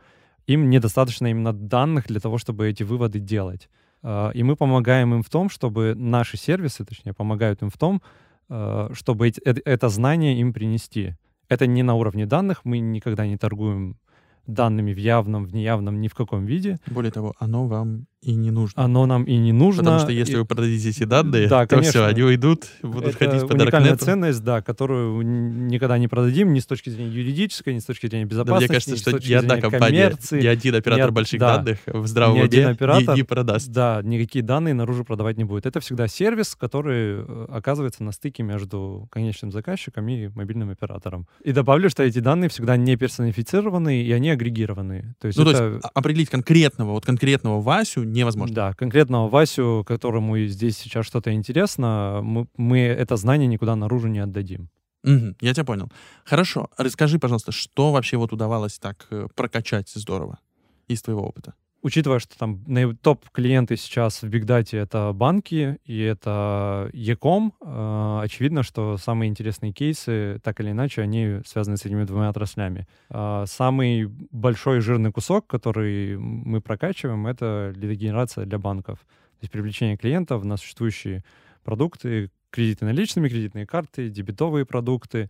[0.47, 3.69] им недостаточно именно данных для того, чтобы эти выводы делать.
[4.03, 8.01] Э, и мы помогаем им в том, чтобы наши сервисы, точнее, помогают им в том,
[8.49, 9.31] э, чтобы
[9.65, 11.15] это знание им принести.
[11.49, 13.97] Это не на уровне данных, мы никогда не торгуем
[14.45, 16.77] данными в явном, в неявном, ни в каком виде.
[16.87, 18.83] Более того, оно вам и не нужно.
[18.83, 19.83] Оно нам и не нужно.
[19.83, 20.37] Потому что если и...
[20.37, 21.91] вы продадите эти данные, да, то конечно.
[21.91, 25.21] все, они уйдут, будут Это ходить по уникальная ценность, да, которую
[25.67, 28.79] никогда не продадим ни с точки зрения юридической, ни с точки зрения безопасности, да, Мне
[28.79, 32.41] кажется, что ни одна компания, ни один оператор ни, больших да, данных в здравом ни
[32.41, 33.69] один оператор, не, не продаст.
[33.69, 35.65] Да, никакие данные наружу продавать не будет.
[35.65, 41.25] Это всегда сервис, который э, оказывается на стыке между конечным заказчиком и мобильным оператором.
[41.41, 45.15] И добавлю, что эти данные всегда не персонифицированы, и они агрегированы.
[45.21, 45.57] То есть, ну, это...
[45.57, 48.55] то есть определить конкретного, вот конкретного Васю невозможно.
[48.55, 54.19] Да, конкретного Васю, которому здесь сейчас что-то интересно, мы, мы это знание никуда наружу не
[54.19, 54.69] отдадим.
[55.03, 55.89] Угу, я тебя понял.
[56.25, 56.69] Хорошо.
[56.77, 60.39] Расскажи, пожалуйста, что вообще вот удавалось так э, прокачать здорово
[60.87, 61.53] из твоего опыта?
[61.81, 62.63] Учитывая, что там
[63.01, 70.39] топ-клиенты сейчас в Бигдате это банки и это Яком, э, очевидно, что самые интересные кейсы,
[70.43, 72.87] так или иначе, они связаны с этими двумя отраслями.
[73.09, 78.99] Э, самый большой жирный кусок, который мы прокачиваем, это лидогенерация для банков.
[78.99, 81.23] То есть привлечение клиентов на существующие
[81.63, 85.29] продукты, кредиты наличными, кредитные карты, дебетовые продукты,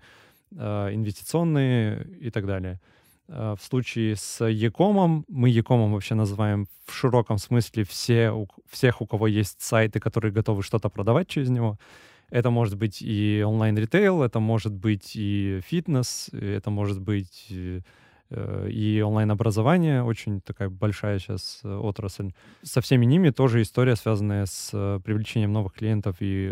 [0.51, 2.79] э, инвестиционные и так далее.
[3.29, 9.01] Э, в случае с Якомом, мы Якомом вообще называем в широком смысле все, у, всех,
[9.01, 11.77] у кого есть сайты, которые готовы что-то продавать через него.
[12.31, 17.81] Это может быть и онлайн-ритейл, это может быть и фитнес, это может быть и,
[18.31, 22.31] э, и онлайн-образование, очень такая большая сейчас э, отрасль.
[22.63, 26.51] Со всеми ними тоже история, связанная с привлечением новых клиентов и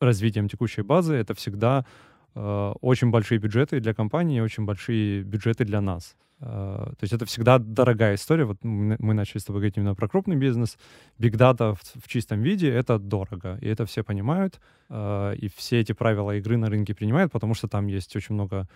[0.00, 1.14] развитием текущей базы.
[1.14, 1.86] Это всегда Э,
[2.34, 6.16] очень большие бюджеты для компании, очень большие бюджеты для нас.
[6.42, 8.44] Uh, то есть это всегда дорогая история.
[8.44, 10.76] Вот мы, начали с тобой говорить именно про крупный бизнес.
[11.16, 13.58] Big Data в, чистом виде— это дорого.
[13.60, 14.60] И это все понимают.
[14.88, 18.68] Uh, и все эти правила игры на рынке принимают, потому что там есть очень много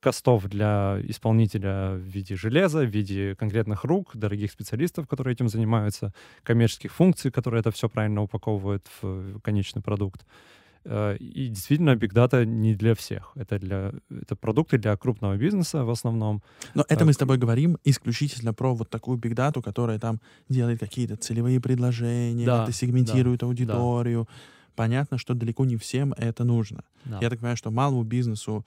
[0.00, 6.14] костов для исполнителя в виде железа, в виде конкретных рук, дорогих специалистов, которые этим занимаются,
[6.42, 10.24] коммерческих функций, которые это все правильно упаковывают в конечный продукт.
[10.84, 13.32] Э, и действительно, Big Data не для всех.
[13.34, 16.42] Это, для, это продукты для крупного бизнеса в основном.
[16.74, 20.80] Но это мы с тобой говорим исключительно про вот такую Big Data, которая там делает
[20.80, 24.28] какие-то целевые предложения, да, это сегментирует да, аудиторию.
[24.28, 24.34] Да.
[24.74, 26.84] Понятно, что далеко не всем это нужно.
[27.04, 27.18] Да.
[27.20, 28.64] Я так понимаю, что малому бизнесу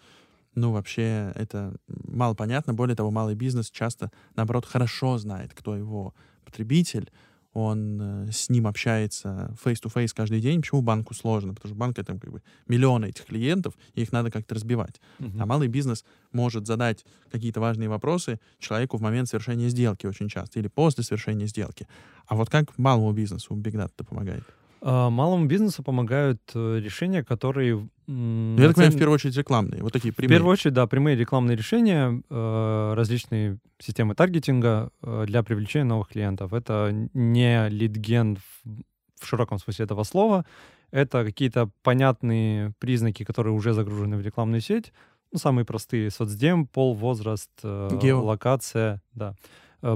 [0.56, 2.74] ну, вообще, это мало понятно.
[2.74, 6.14] Более того, малый бизнес часто, наоборот, хорошо знает, кто его
[6.46, 7.12] потребитель,
[7.56, 10.60] он э, с ним общается face-to-face каждый день.
[10.60, 11.54] Почему банку сложно?
[11.54, 15.00] Потому что банк— это как бы миллионы этих клиентов, и их надо как-то разбивать.
[15.20, 15.40] Uh-huh.
[15.40, 20.60] А малый бизнес может задать какие-то важные вопросы человеку в момент совершения сделки очень часто
[20.60, 21.88] или после совершения сделки.
[22.28, 24.44] А вот как малому бизнесу Big Data помогает?
[24.88, 27.90] А, малому бизнесу помогают э, решения, которые...
[28.06, 30.28] Ну, я так понимаю, в первую очередь рекламные, вот такие прямые.
[30.28, 36.10] В первую очередь, да, прямые рекламные решения, э, различные системы таргетинга э, для привлечения новых
[36.10, 36.54] клиентов.
[36.54, 38.38] Это не лидген
[39.20, 40.46] в широком смысле этого слова,
[40.92, 44.94] это какие-то понятные признаки, которые уже загружены в рекламную сеть,
[45.32, 48.24] ну, самые простые, соцдем, пол, возраст, гео.
[48.24, 49.34] локация, да,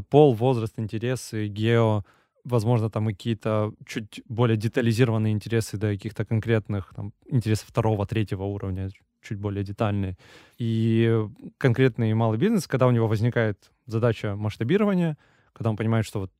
[0.09, 2.03] пол, возраст, интересы, гео,
[2.49, 8.89] возможно, там какие-то чуть более детализированные интересы до каких-то конкретных там, интересов второго, третьего уровня,
[9.21, 10.17] чуть более детальные.
[10.57, 11.25] И
[11.57, 15.17] конкретный малый бизнес, когда у него возникает задача масштабирования,
[15.53, 16.31] когда он понимает, что вот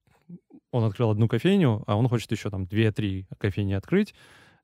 [0.72, 4.14] он открыл одну кофейню, а он хочет еще там две-три кофейни открыть,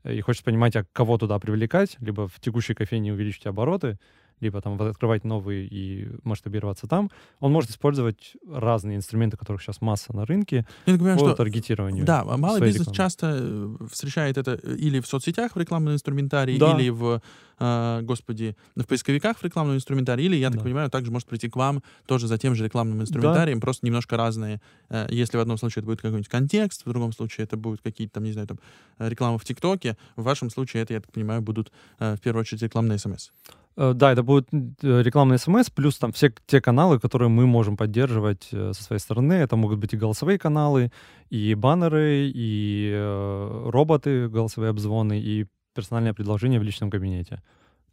[0.04, 3.98] и хочет понимать, а кого туда привлекать, либо в текущей кофейне увеличить обороты,
[4.40, 10.16] либо там открывать новые и масштабироваться там, он может использовать разные инструменты, которых сейчас масса
[10.16, 12.06] на рынке, Я говорю, по что, таргетированию.
[12.06, 12.96] Да, малый бизнес рекламы.
[12.96, 16.78] часто э, встречает это э, или в соцсетях в рекламном инструментарии, да.
[16.78, 17.22] или в,
[17.60, 20.64] э, господи, в поисковиках в рекламном инструментарии, или, я так да.
[20.64, 23.66] понимаю, также может прийти к вам тоже за тем же рекламным инструментарием, да.
[23.66, 24.62] просто немножко разные.
[24.90, 28.16] Э, если в одном случае это будет какой-нибудь контекст, в другом случае это будет какие-то
[28.16, 28.60] там, не знаю, там,
[29.00, 32.62] реклама в ТикТоке, в вашем случае это, я так понимаю, будут э, в первую очередь
[32.62, 33.30] рекламные смс.
[33.78, 38.50] Э, да, это будет рекламный смс, плюс там все те каналы, которые мы можем поддерживать
[38.52, 39.34] э, со своей стороны.
[39.34, 40.92] Это могут быть и голосовые каналы,
[41.30, 47.42] и баннеры, и э, роботы, голосовые обзвоны, и персональное предложение в личном кабинете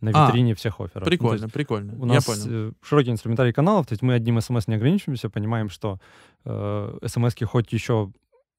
[0.00, 1.04] на а, витрине а, всех офферов.
[1.04, 1.94] Прикольно, ну, прикольно.
[1.98, 2.74] У нас Я понял.
[2.82, 5.98] широкий инструментарий каналов, то есть мы одним смс не ограничиваемся, понимаем, что
[6.44, 8.12] э, смс хоть еще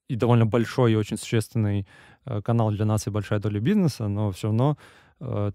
[0.07, 1.87] и довольно большой и очень существенный
[2.25, 4.77] э, канал для нас и большая доля бизнеса, но все равно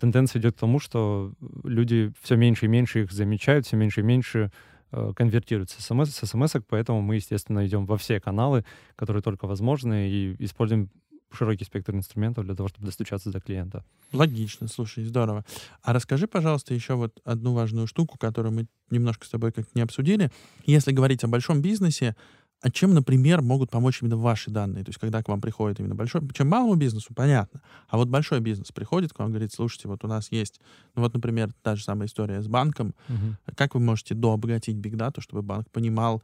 [0.00, 1.32] тенденция идет к тому, что
[1.64, 4.50] люди все меньше и меньше их замечают, все меньше и меньше
[4.92, 8.64] э, конвертируются с смс, с смс поэтому мы, естественно, идем во все каналы,
[8.96, 10.90] которые только возможны, и используем
[11.30, 13.84] широкий спектр инструментов для того, чтобы достучаться до клиента.
[14.12, 15.44] Логично, слушай, здорово.
[15.82, 19.82] А расскажи, пожалуйста, еще вот одну важную штуку, которую мы немножко с тобой как не
[19.82, 20.30] обсудили.
[20.64, 22.16] Если говорить о большом бизнесе,
[22.60, 24.84] а чем, например, могут помочь именно ваши данные?
[24.84, 26.22] То есть, когда к вам приходит именно большой...
[26.34, 27.62] Чем малому бизнесу, понятно.
[27.88, 30.60] А вот большой бизнес приходит к вам, говорит, слушайте, вот у нас есть...
[30.96, 32.94] Ну вот, например, та же самая история с банком.
[33.08, 33.54] Угу.
[33.56, 36.22] Как вы можете дообогатить Big Data, чтобы банк понимал,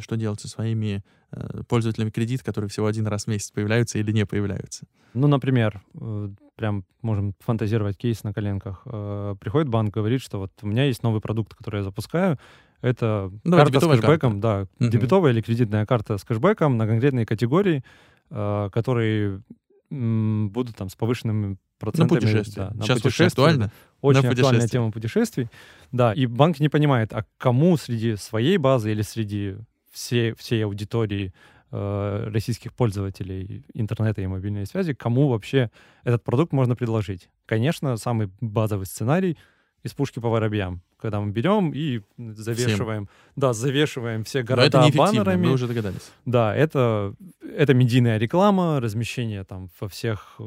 [0.00, 4.12] что делать со своими э, пользователями кредит, которые всего один раз в месяц появляются или
[4.12, 4.86] не появляются?
[5.12, 8.82] Ну, например, э, прям можем фантазировать кейс на коленках.
[8.86, 12.38] Э, приходит банк, говорит, что вот у меня есть новый продукт, который я запускаю,
[12.80, 14.68] это ну, карта с кэшбэком, карта.
[14.78, 14.90] да, угу.
[14.90, 17.82] дебетовая или кредитная карта с кэшбэком на конкретные категории,
[18.30, 19.42] э, которые
[19.90, 22.18] м, будут там с повышенными процентами.
[22.18, 22.62] На путешествия.
[22.62, 23.72] Да, на Сейчас очень актуально.
[24.00, 25.48] Очень на актуальная тема путешествий.
[25.90, 29.56] Да, и банк не понимает, а кому среди своей базы или среди
[29.90, 31.32] всей, всей аудитории
[31.72, 35.70] э, российских пользователей интернета и мобильной связи, кому вообще
[36.04, 37.28] этот продукт можно предложить.
[37.46, 39.36] Конечно, самый базовый сценарий—
[39.82, 43.08] из пушки по воробьям, когда мы берем и завешиваем, Всем.
[43.36, 45.46] да, завешиваем все города Но это баннерами.
[45.46, 46.12] Мы уже догадались.
[46.24, 47.14] Да, это
[47.56, 50.44] это медийная реклама, размещение там во всех э,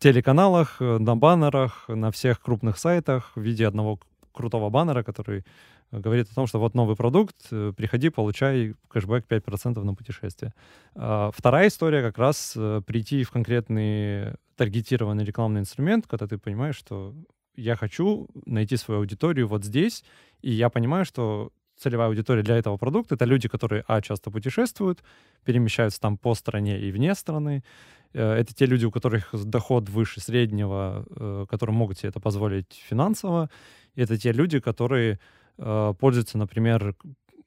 [0.00, 3.98] телеканалах, э, на баннерах, на всех крупных сайтах в виде одного
[4.32, 5.44] крутого баннера, который
[5.92, 10.54] говорит о том, что вот новый продукт, э, приходи, получай кэшбэк 5% на путешествие.
[10.94, 16.76] А вторая история как раз э, прийти в конкретный таргетированный рекламный инструмент, когда ты понимаешь,
[16.76, 17.14] что
[17.56, 20.04] я хочу найти свою аудиторию вот здесь,
[20.40, 25.02] и я понимаю, что целевая аудитория для этого продукта— это люди, которые, а, часто путешествуют,
[25.44, 27.62] перемещаются там по стране и вне страны.
[28.14, 32.82] Э, это те люди, у которых доход выше среднего, э, которые могут себе это позволить
[32.88, 33.50] финансово.
[33.96, 35.18] Это те люди, которые
[35.58, 36.94] э, пользуются, например,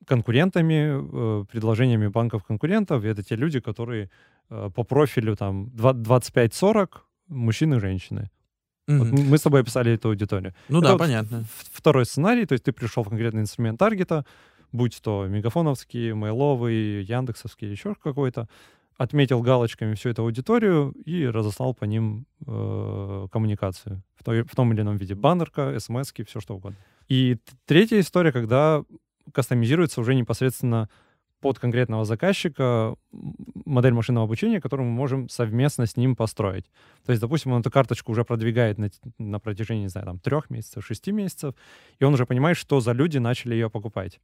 [0.06, 3.04] конкурентами, предложениями банков-конкурентов.
[3.04, 4.12] Это те люди, которые
[4.50, 6.90] по профилю там 25-40,
[7.30, 8.30] мужчины и женщины.
[8.88, 8.98] Mm-hmm.
[8.98, 10.54] Вот мы с тобой описали эту аудиторию.
[10.70, 11.46] Ну Это да, вот понятно.
[11.74, 14.26] Второй сценарий, то есть ты пришел в конкретный инструмент таргета,
[14.72, 18.48] будь то мегафоновский, мейловый, яндексовский, еще какой-то,
[18.98, 24.72] отметил галочками всю эту аудиторию и разослал по ним э, коммуникацию в, той, в том
[24.74, 25.16] или ином виде.
[25.16, 26.78] Баннерка, смс все что угодно.
[27.08, 28.84] И третья история, когда
[29.32, 30.90] кастомизируется уже непосредственно
[31.46, 32.96] под конкретного заказчика
[33.66, 36.66] модель машинного обучения, которую мы можем совместно с ним построить.
[37.06, 40.50] То есть, допустим, он эту карточку уже продвигает на, на протяжении, не знаю, там, трех
[40.50, 41.54] месяцев, шести месяцев,
[42.00, 44.20] и он уже понимает, что за люди начали ее покупать.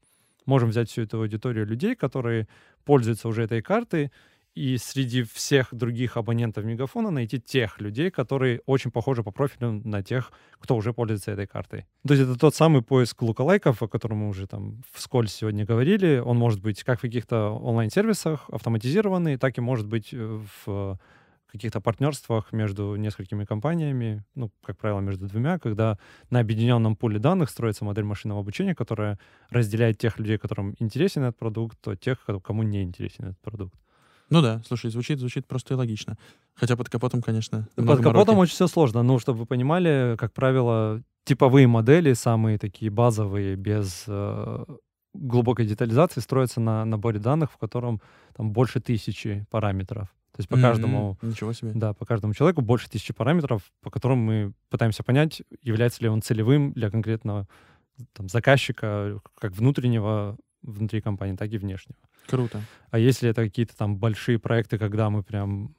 [0.48, 2.48] Можем взять всю эту аудиторию людей, которые
[2.86, 4.12] пользуются уже этой картой,
[4.54, 10.04] и среди всех других абонентов Мегафона найти тех людей, которые очень похожи по профилю на
[10.04, 11.86] тех, кто уже пользуется этой картой.
[12.06, 16.18] То есть это тот самый поиск лукалайков, о котором мы уже там вскользь сегодня говорили.
[16.18, 21.00] Он может быть как в каких-то онлайн-сервисах автоматизированный, так и может быть э, в
[21.52, 25.98] каких-то партнерствах между несколькими компаниями, ну, как правило, между двумя, когда
[26.30, 31.38] на объединенном пуле данных строится модель машинного обучения, которая разделяет тех людей, которым интересен этот
[31.38, 33.76] продукт, от тех, кому не интересен этот продукт.
[34.32, 36.18] Ну да, слушай, звучит, звучит просто и логично.
[36.56, 39.04] Хотя под капотом, конечно, Под капотом очень все сложно.
[39.04, 44.66] Ну, чтобы вы понимали, как правило, типовые модели, самые такие базовые, без э,
[45.14, 48.02] глубокой детализации, строятся на наборе данных, в котором
[48.34, 50.08] там больше тысячи параметров.
[50.32, 50.62] То есть по mm-hmm.
[50.62, 51.18] каждому...
[51.22, 51.74] Ничего себе.
[51.76, 56.22] Да, по каждому человеку больше тысячи параметров, по которым мы пытаемся понять, является ли он
[56.22, 57.50] целевым для конкретного
[58.14, 62.00] там, заказчика, как внутреннего внутри компании, так и внешнего.
[62.28, 62.62] Круто.
[62.90, 65.76] А если это какие-то там большие проекты, когда мы прям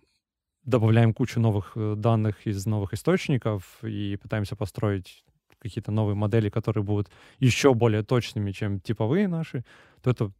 [0.65, 5.25] добавляем кучу новых э, данных из новых источников и пытаемся построить
[5.59, 9.65] какие-то новые модели, которые будут еще более точными, чем типовые наши,
[10.03, 10.33] то это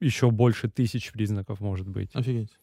[0.00, 2.10] еще больше тысяч признаков может быть.
[2.14, 2.58] Офигеть.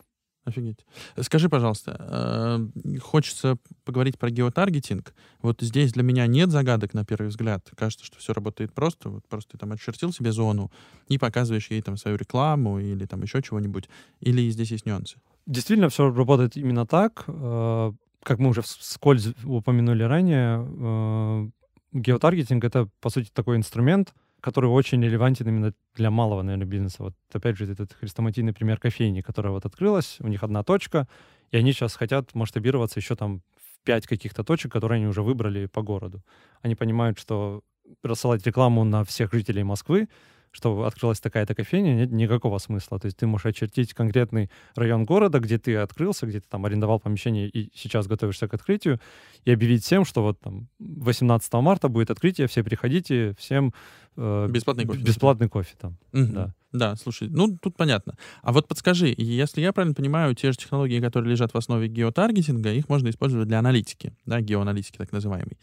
[0.45, 0.85] Офигеть.
[1.21, 5.15] Скажи, пожалуйста, э, хочется поговорить про геотаргетинг.
[5.41, 7.67] Вот здесь для меня нет загадок на первый взгляд.
[7.75, 9.09] Кажется, что все работает просто.
[9.09, 10.71] Вот просто ты там отчертил себе зону
[11.07, 13.89] и показываешь ей там свою рекламу или там еще чего-нибудь.
[14.19, 15.17] Или здесь есть нюансы?
[15.47, 17.23] Действительно, все работает именно так.
[17.25, 21.49] Э, как мы уже вскользь упомянули ранее, э,
[21.91, 24.13] геотаргетинг— это, по сути, такой инструмент,
[24.45, 26.97] который очень релевантен именно для малого, наверное, бизнеса.
[26.99, 31.07] Вот опять же этот хрестоматийный пример кофейни, которая вот открылась, у них одна точка,
[31.49, 35.65] и они сейчас хотят масштабироваться еще там в пять каких-то точек, которые они уже выбрали
[35.65, 36.21] по городу.
[36.61, 37.63] Они понимают, что
[38.03, 40.09] рассылать рекламу на всех жителей Москвы
[40.55, 42.97] что открылась такая-то кофейня, нет никакого смысла.
[42.97, 46.99] То есть ты можешь очертить конкретный район города, где ты открылся, где ты там арендовал
[46.99, 49.01] помещение и сейчас готовишься к открытию,
[49.43, 53.73] и объявить всем, что вот там 18 марта будет открытие, все приходите, всем
[54.15, 55.01] э, бесплатный кофе.
[55.01, 56.31] Бесплатный кофе там, угу.
[56.31, 56.53] да.
[56.71, 58.15] Да, слушай, ну тут понятно.
[58.41, 62.73] А вот подскажи, если я правильно понимаю, те же технологии, которые лежат в основе геотаргетинга,
[62.73, 65.57] их можно использовать для аналитики, да, геоаналитики так называемой.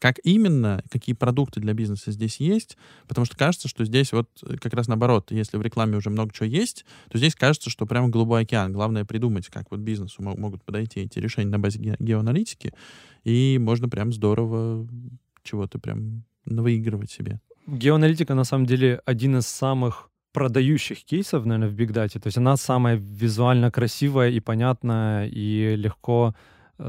[0.00, 4.56] Как именно, какие продукты для бизнеса здесь есть, потому что кажется, что здесь вот э,
[4.56, 8.08] как раз наоборот, если в рекламе уже много чего есть, то здесь кажется, что прямо
[8.08, 8.72] голубой океан.
[8.72, 12.72] Главное придумать, как вот бизнесу могут подойти эти решения на базе ге- геоаналитики,
[13.24, 14.88] и можно прям здорово
[15.42, 17.38] чего-то прям выигрывать себе.
[17.66, 22.18] Геоаналитика, на самом деле, один из самых продающих кейсов, наверное, в Big Data.
[22.18, 26.34] То есть она самая визуально красивая и понятная, и легко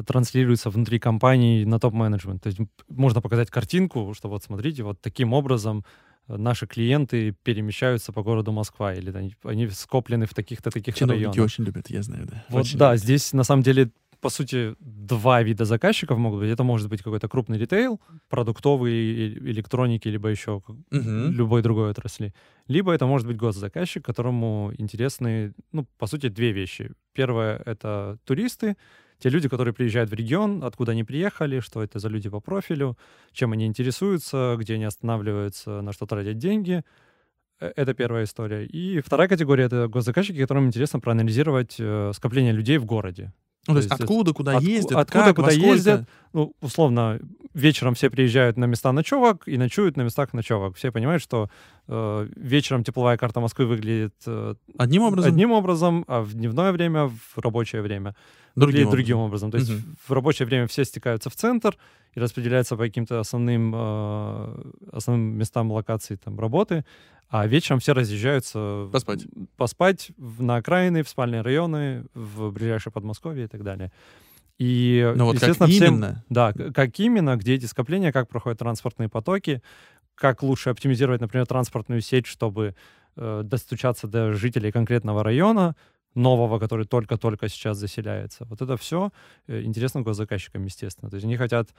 [0.06, 2.43] транслируется внутри компании на топ-менеджмент.
[2.43, 5.84] То есть можно показать картинку, что вот смотрите, вот таким образом
[6.27, 11.38] э, наши клиенты перемещаются по городу Москва, или они, они скоплены в таких-то таких районах.
[11.38, 12.45] очень любят, я знаю, да.
[12.49, 13.04] Вот, очень да, любят.
[13.04, 16.51] здесь на самом деле по сути, два вида заказчиков могут быть.
[16.51, 17.99] Это может быть какой-то крупный ритейл,
[18.30, 20.77] продуктовый, электроники, либо еще угу.
[20.91, 22.34] любой другой отрасли.
[22.68, 26.91] Либо это может быть госзаказчик, которому интересны, ну, по сути, две вещи.
[27.13, 28.76] Первое— это туристы,
[29.22, 32.97] те люди, которые приезжают в регион, откуда они приехали, что это за люди по профилю,
[33.32, 36.84] чем они интересуются, где они останавливаются, на что тратят деньги.
[37.59, 38.65] Э, это первая история.
[38.65, 43.32] И вторая категория— это госзаказчики, которым интересно проанализировать э, скопление людей в городе.
[43.68, 46.09] Ну, то есть откуда, куда от, ездят, откуда, как, куда ездят.
[46.34, 47.20] Ну, условно,
[47.53, 50.76] вечером все приезжают на места ночевок и ночуют на местах ночевок.
[50.78, 51.49] Все понимают, что
[51.88, 55.32] э, вечером тепловая карта Москвы выглядит э, Одним образом?
[55.32, 58.16] одним образом, а в дневное время, в рабочее время
[58.55, 59.51] Другим выглядит другим образом.
[59.51, 59.95] То есть Мгм.
[60.07, 61.78] в рабочее время все стекаются в центр
[62.14, 66.86] и распределяются по каким-то основным, э, основным местам локации там, работы,
[67.30, 69.26] а вечером все разъезжаются Поспать.
[69.57, 73.91] поспать на окраины, в спальные районы, в ближайшее Подмосковье и так далее.
[74.57, 76.26] И, Но вот как естественно, всем- именно?
[76.30, 79.62] да, как именно, где эти скопления, как проходят транспортные потоки,
[80.14, 82.76] как лучше оптимизировать, например, транспортную сеть, чтобы
[83.16, 85.76] э, достучаться до жителей конкретного района,
[86.14, 88.45] нового, который только-только сейчас заселяется.
[88.49, 89.12] Вот это все
[89.47, 91.09] интересно госзаказчикам, естественно.
[91.09, 91.70] То есть они хотят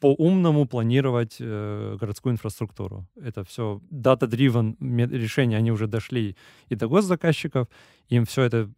[0.00, 3.06] по-умному планировать э, городскую инфраструктуру.
[3.16, 4.76] Это все data-driven
[5.16, 6.36] решения, они уже дошли
[6.68, 7.68] и до госзаказчиков.
[8.08, 8.70] Им все это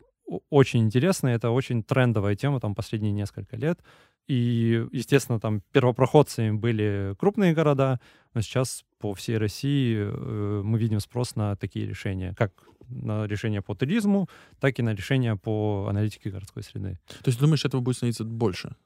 [0.48, 3.80] очень интересно, это очень трендовая тема там последние несколько лет.
[4.28, 8.00] И, естественно, там первопроходцами были крупные города,
[8.32, 12.52] но сейчас по всей России э, мы видим спрос на такие решения, как
[12.88, 14.28] на решения по туризму,
[14.60, 16.98] так и на решения по аналитике городской среды.
[17.06, 18.76] То есть думаешь, этого будет становиться больше?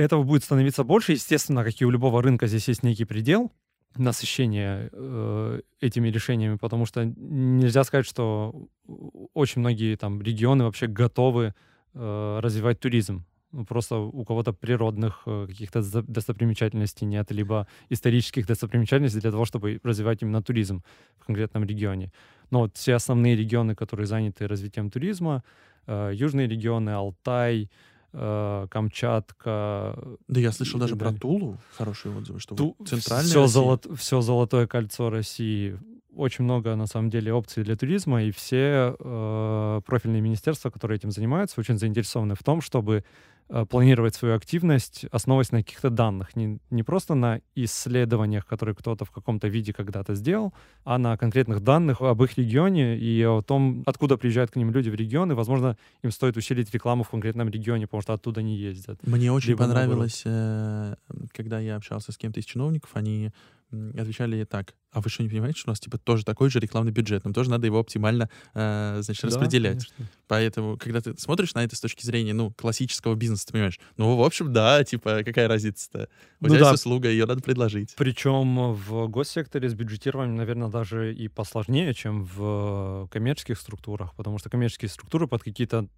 [0.00, 1.12] Этого будет становиться больше.
[1.12, 3.52] Естественно, как и у любого рынка, здесь есть некий предел
[3.96, 8.68] насыщения э, этими решениями, потому что нельзя сказать, что
[9.34, 11.54] очень многие там регионы вообще готовы
[11.94, 13.24] э, развивать туризм.
[13.52, 19.80] Ну, Просто у кого-то природных э, каких-то достопримечательностей нет, либо исторических достопримечательностей для того, чтобы
[19.82, 20.82] развивать именно туризм
[21.18, 22.12] в конкретном регионе.
[22.50, 25.42] Но вот все основные регионы, которые заняты развитием туризма,
[25.86, 27.68] э, южные регионы, Алтай, э,
[28.70, 29.98] Камчатка,
[30.28, 31.12] Да я слышал даже про.
[31.12, 35.78] Тулу, хорошие отзывы, что Ту- центральная все, Россия- все золотое кольцо России.
[36.16, 41.10] Очень много, на самом деле, опций для туризма, и все э, профильные министерства, которые этим
[41.12, 43.02] занимаются, очень заинтересованы в том, чтобы э,
[43.68, 46.36] планировать свою активность, основываясь на каких-то данных.
[46.36, 50.52] Не, не просто на исследованиях, которые кто-то в каком-то виде когда-то сделал,
[50.84, 54.88] а на конкретных данных об их регионе и о том, откуда приезжают к ним люди
[54.88, 58.56] в регион, и, возможно, им стоит усилить рекламу в конкретном регионе, потому что оттуда не
[58.56, 58.98] ездят.
[59.06, 59.88] Мне очень Либо наоборот.
[59.88, 60.94] понравилось, э,
[61.32, 63.32] когда я общался с кем-то из чиновников, они
[63.96, 66.92] отвечали так, а вы что, не понимаете, что у нас типа тоже такой же рекламный
[66.92, 69.86] бюджет, нам тоже надо его оптимально, э, значит, Да, распределять.
[69.86, 70.06] конечно.
[70.26, 74.16] Поэтому, когда ты смотришь на это с точки зрения, ну, классического бизнеса, ты понимаешь, ну,
[74.16, 76.08] в общем, да, типа, какая разница-то?
[76.40, 76.70] У Ну тебя да.
[76.70, 77.94] есть услуга, ее надо предложить.
[77.96, 84.50] Причем в госсекторе с бюджетированием, наверное, даже и посложнее, чем в коммерческих структурах, потому что
[84.50, 85.88] коммерческие структуры под какие-то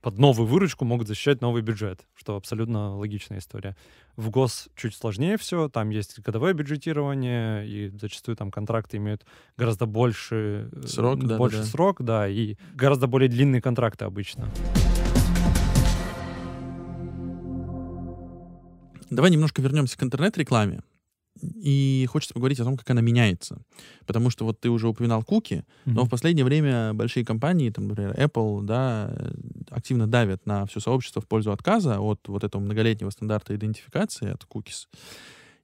[0.00, 3.76] под новую выручку могут защищать новый бюджет, что абсолютно логичная история.
[4.16, 9.24] В ГОС чуть сложнее все, там есть годовое бюджетирование, и зачастую там контракты имеют
[9.56, 11.68] гораздо больше э, Срок, да, больше да, да.
[11.68, 14.48] срок, да, и гораздо более длинные контракты обычно.
[19.08, 20.82] Давай немножко вернемся к интернет-рекламе.
[21.42, 23.62] И хочется поговорить о том, как она меняется.
[24.06, 28.12] Потому что вот ты уже упоминал куки, но в последнее время большие компании, там, например,
[28.12, 29.32] Apple, да, э,
[29.70, 34.44] активно давят на все сообщество в пользу отказа от вот этого многолетнего стандарта идентификации, от
[34.44, 34.86] cookies,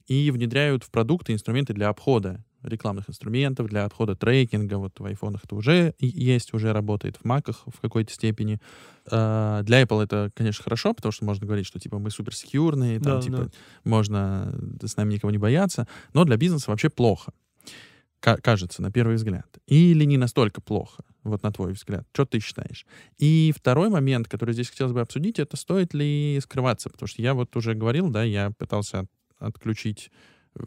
[0.07, 4.79] и внедряют в продукты инструменты для обхода рекламных инструментов, для обхода трекинга.
[4.79, 8.61] Вот в айфонах это уже есть, уже работает, в маках в какой-то степени.
[9.11, 12.99] А, Для Apple это, конечно, хорошо, потому что можно говорить, что типа мы супер секьюрные,
[13.01, 13.51] там, Да, типа, да.
[13.85, 15.87] можно с нами никого не бояться.
[16.13, 17.33] Но для бизнеса вообще плохо.
[18.21, 19.47] Ка- кажется, на первый взгляд.
[19.67, 22.07] Или не настолько плохо, вот на твой взгляд.
[22.13, 22.87] Что ты считаешь?
[23.19, 26.89] И второй момент, который здесь хотелось бы обсудить, это стоит ли скрываться.
[26.91, 30.11] Потому что я вот уже говорил, да, я пытался от- отключить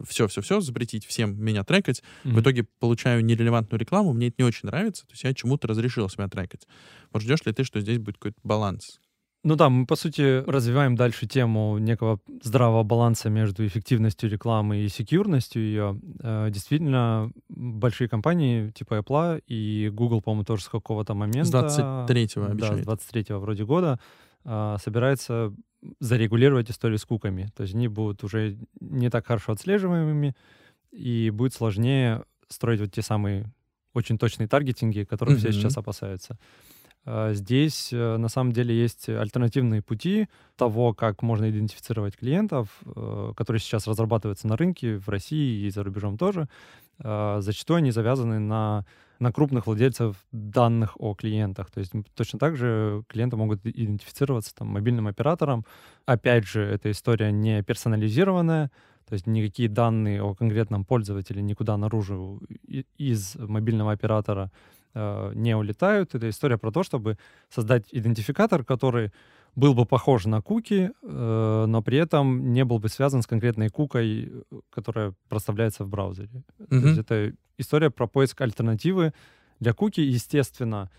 [0.08, 2.02] все-все-все, запретить всем меня трекать.
[2.24, 2.40] В Мгм.
[2.40, 6.28] итоге получаю нерелевантную рекламу, мне это не очень нравится, то есть я чему-то разрешил себя
[6.28, 6.66] трекать.
[7.12, 9.00] Вот ждешь ли ты, что здесь будет какой-то баланс?
[9.42, 14.88] Ну да, мы, по сути, развиваем дальше тему некого здравого баланса между эффективностью рекламы и
[14.90, 15.98] секьюрностью ее.
[16.22, 21.44] Э, Действительно, большие компании типа Apple и Google, по-моему, тоже с какого-то момента...
[21.70, 22.84] С 23-го Да, обещают.
[22.84, 23.98] с 23-го вроде года
[24.44, 25.54] а, собирается
[26.00, 27.50] зарегулировать историю с куками.
[27.56, 30.34] То есть они будут уже не так хорошо отслеживаемыми,
[30.92, 33.52] и будет сложнее строить вот те самые
[33.94, 35.56] очень точные таргетинги, которых все Мгм.
[35.56, 36.38] сейчас опасаются.
[37.06, 43.32] А, Здесь э, на самом деле есть альтернативные пути того, как можно идентифицировать клиентов, э,
[43.36, 46.48] которые сейчас разрабатываются на рынке в России и за рубежом тоже.
[46.98, 48.84] А, Зачастую они завязаны на,
[49.20, 51.70] на крупных владельцев данных о клиентах.
[51.70, 55.64] То есть точно так же клиенты могут идентифицироваться там, мобильным оператором.
[56.06, 58.70] Опять же, эта история не персонализированная,
[59.06, 62.40] то есть никакие данные о конкретном пользователе никуда наружу
[62.96, 64.50] из мобильного оператора
[64.94, 66.14] э, не улетают.
[66.14, 67.18] Это история про то, чтобы
[67.50, 69.12] создать идентификатор, который
[69.56, 73.68] был бы похож на куки, э, но при этом не был бы связан с конкретной
[73.68, 74.32] кукой,
[74.70, 76.44] которая проставляется в браузере.
[76.58, 76.80] Мгм.
[76.80, 79.12] То есть это история про поиск альтернативы
[79.60, 80.00] для куки.
[80.00, 80.90] Естественно,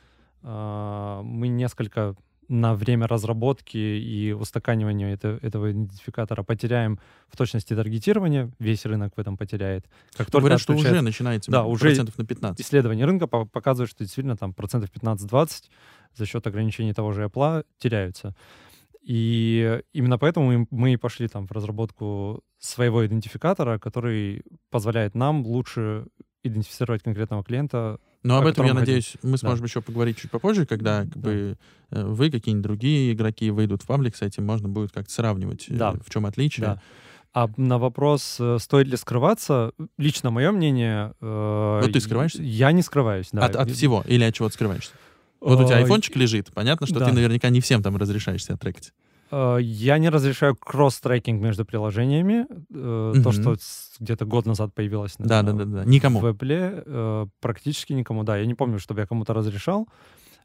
[0.43, 2.15] э, мы несколько
[2.51, 6.99] на время разработки и устаканивания это- этого идентификатора потеряем
[7.29, 8.51] в точности таргетирования.
[8.59, 9.85] Весь рынок в этом потеряет.
[10.17, 12.61] Как только Говорят, что отключается- уже начинается Да, уже процентов на 15.
[12.65, 15.69] исследования рынка по- показывают, что действительно там процентов 15-20
[16.13, 18.35] за счет ограничений того же Apple теряются.
[19.01, 25.45] И именно поэтому мы- мы и пошли там в разработку своего идентификатора, который позволяет нам
[25.45, 26.05] лучше
[26.43, 27.99] идентифицировать конкретного клиента.
[28.23, 31.19] Но об о этом, я надеюсь, мы сможем еще поговорить чуть попозже, когда как Да.
[31.19, 31.57] бы,
[31.89, 35.73] э, вы, какие-нибудь другие игроки выйдут в паблик с этим, можно будет как-то сравнивать, э,
[35.75, 35.93] Да.
[36.05, 36.65] в чем отличие.
[36.65, 36.81] Да.
[37.33, 41.13] А на вопрос, э, стоит ли скрываться, лично мое мнение...
[41.21, 42.43] э, Вот ты скрываешься?
[42.43, 43.45] Я не скрываюсь, да.
[43.45, 44.91] От, от всего или от чего ты скрываешься?
[45.39, 47.07] Вот у тебя айфончик лежит, понятно, что да.
[47.07, 48.93] ты наверняка не всем там разрешаешь себя трекать.
[49.31, 52.45] Я не разрешаю кросс-трекинг между приложениями.
[52.73, 53.55] Э, То, что
[53.99, 55.85] где-то год назад появилось на, Да, да, да, да.
[55.85, 56.19] Никому.
[56.19, 58.23] в Apple, э, практически никому.
[58.23, 59.87] Да, я не помню, чтобы я кому-то разрешал.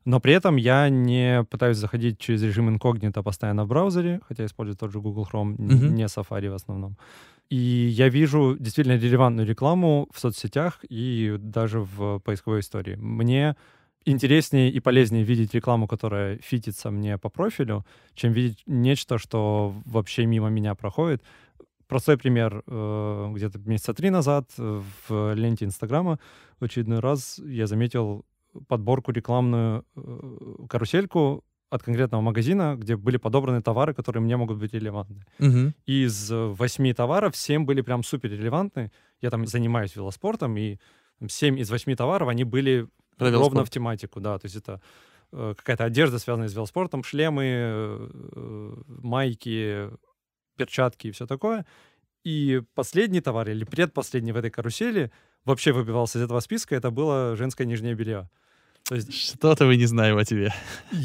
[0.04, 4.76] Но при этом я не пытаюсь заходить через режим инкогнито постоянно в браузере, хотя использую
[4.76, 5.94] тот же Google Chrome, Мгм.
[5.94, 6.96] не Safari в основном.
[7.50, 12.96] И я вижу действительно релевантную рекламу в соцсетях и даже в поисковой истории.
[12.96, 13.56] Мне
[14.06, 17.84] интереснее и полезнее видеть рекламу, которая фитится мне по профилю,
[18.14, 21.22] чем видеть нечто, что вообще мимо меня проходит.
[21.88, 22.62] Простой пример.
[22.66, 26.18] э, Где-то месяца три назад э, в ленте Инстаграма
[26.58, 28.24] в очередной раз я заметил
[28.68, 34.72] подборку рекламную э, карусельку от конкретного магазина, где были подобраны товары, которые мне могут быть
[34.72, 35.24] релевантны.
[35.38, 35.74] Мгм.
[35.84, 38.92] Из восьми товаров семь были прям супер релевантны.
[39.20, 40.78] Я там занимаюсь велоспортом, и
[41.28, 43.68] семь из восьми товаров, они были Про ровно велоспорт.
[43.68, 44.38] в тематику, да.
[44.38, 44.80] То есть это
[45.32, 49.90] э, какая-то одежда, связанная с велоспортом, шлемы, э, э, майки,
[50.56, 51.66] перчатки и все такое.
[52.24, 55.12] И последний товар или предпоследний в этой карусели
[55.44, 58.28] вообще выбивался из этого списка, это было женское нижнее белье.
[59.10, 60.52] Что-то вы не знаем о тебе.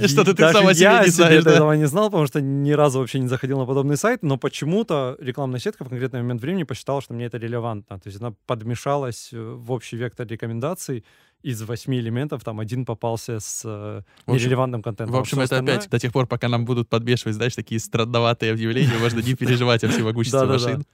[0.06, 1.54] Что-то ты сам о себе я не знаешь, да?
[1.56, 5.18] этого не знал, потому что ни разу вообще не заходил на подобный сайт, но почему-то
[5.20, 8.00] рекламная сетка в конкретный момент времени посчитала, что мне это релевантно.
[8.00, 11.04] То есть она подмешалась э, в общий вектор рекомендаций.
[11.42, 15.16] Из восьми элементов там один попался с э, нерелевантным контентом.
[15.16, 18.52] В общем, это остальное- опять до тех пор, пока нам будут подбешивать, знаешь, такие страдноватые
[18.52, 20.86] объявления, можно не переживать о всемогуществе машин.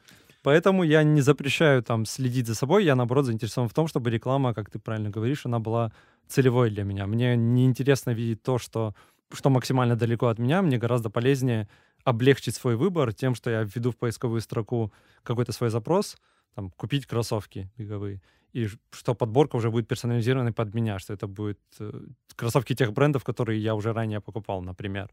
[0.44, 4.54] Поэтому я не запрещаю там следить за собой, я наоборот заинтересован в том, чтобы реклама,
[4.54, 5.92] как ты правильно говоришь, она была
[6.28, 7.08] целевой для меня.
[7.08, 8.94] Мне не интересно видеть то, что,
[9.32, 11.68] что максимально далеко от меня, мне гораздо полезнее
[12.04, 16.18] облегчить свой выбор тем, что я введу в поисковую строку какой-то свой запрос,
[16.56, 18.22] там, купить кроссовки беговые,
[18.54, 21.92] и что подборка уже будет персонализированной под меня, что это будет э,
[22.36, 25.10] кроссовки тех брендов, которые я уже ранее покупал, например,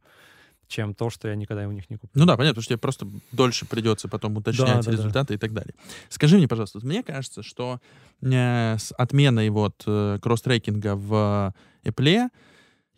[0.68, 2.20] чем то, что я никогда у них не куплю.
[2.20, 4.90] Ну да, понятно, потому что тебе просто дольше придется потом уточнять Да, да, да.
[4.92, 5.74] результаты и так далее.
[6.08, 7.80] Скажи мне, пожалуйста, мне кажется, что
[8.22, 11.54] э, с отменой вот э, кросс-трекинга в
[11.84, 12.28] Apple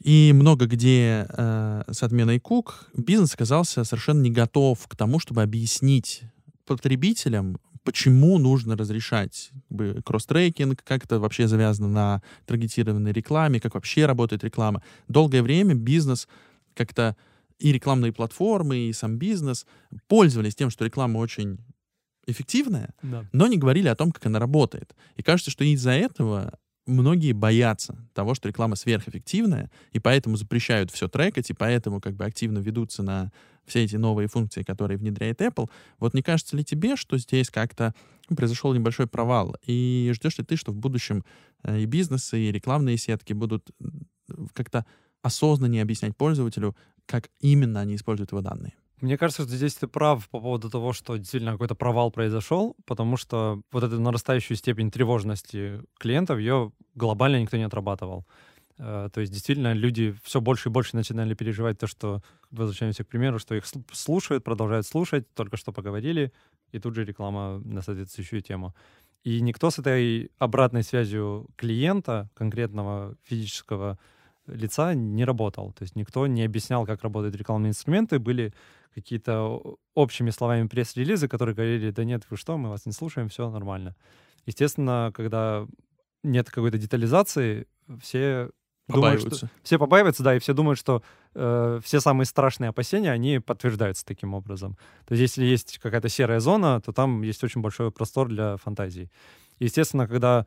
[0.02, 5.42] и много где э, с отменой кук бизнес оказался совершенно не готов к тому, чтобы
[5.42, 6.22] объяснить
[6.66, 13.74] потребителям, почему нужно разрешать как бы, кросс-трекинг, как это вообще завязано на таргетированной рекламе, как
[13.74, 14.82] вообще работает реклама.
[15.08, 16.28] Долгое время бизнес
[16.74, 17.16] как-то
[17.58, 19.66] и рекламные платформы, и сам бизнес
[20.08, 21.58] пользовались тем, что реклама очень
[22.26, 23.24] эффективная, Да.
[23.32, 24.94] но не говорили о том, как она работает.
[25.16, 31.08] И кажется, что из-за этого многие боятся того, что реклама сверхэффективная, и поэтому запрещают все
[31.08, 33.32] трекать, и поэтому как бы активно ведутся на
[33.64, 35.68] все эти новые функции, которые внедряет Apple.
[35.98, 37.94] Вот не кажется ли тебе, что здесь как-то
[38.28, 39.56] ну, произошел небольшой провал?
[39.66, 41.24] И ждешь ли ты, что в будущем
[41.64, 43.68] э, и бизнесы, и рекламные сетки будут
[44.52, 44.86] как-то
[45.22, 46.76] осознаннее объяснять пользователю,
[47.06, 48.74] как именно они используют его данные?
[49.00, 53.18] Мне кажется, что здесь ты прав по поводу того, что действительно какой-то провал произошел, потому
[53.18, 58.26] что вот эту нарастающую степень тревожности клиентов, ее глобально никто не отрабатывал.
[58.78, 63.08] Э, То есть действительно люди все больше и больше начинали переживать то, что, возвращаемся к
[63.08, 66.32] примеру, что их сл- слушают, продолжают слушать, только что поговорили,
[66.72, 68.74] и тут же реклама на соответствующую тему.
[69.24, 73.98] И никто с этой обратной связью клиента, конкретного физического
[74.46, 75.72] лица, не работал.
[75.72, 78.18] То есть никто не объяснял, как работают рекламные инструменты.
[78.18, 78.52] Были
[78.94, 83.50] какие-то общими словами пресс-релизы, которые говорили, да нет, вы что, мы вас не слушаем, все
[83.50, 83.94] нормально.
[84.46, 85.66] Естественно, когда
[86.22, 87.66] нет какой-то детализации,
[88.00, 88.50] все
[88.88, 91.02] думают, что- все побаиваются, да, и все думают, что
[91.34, 94.76] э, все самые страшные опасения, они подтверждаются таким образом.
[95.06, 99.10] То есть если есть какая-то серая зона, то там есть очень большой простор для фантазий.
[99.58, 100.46] Естественно, когда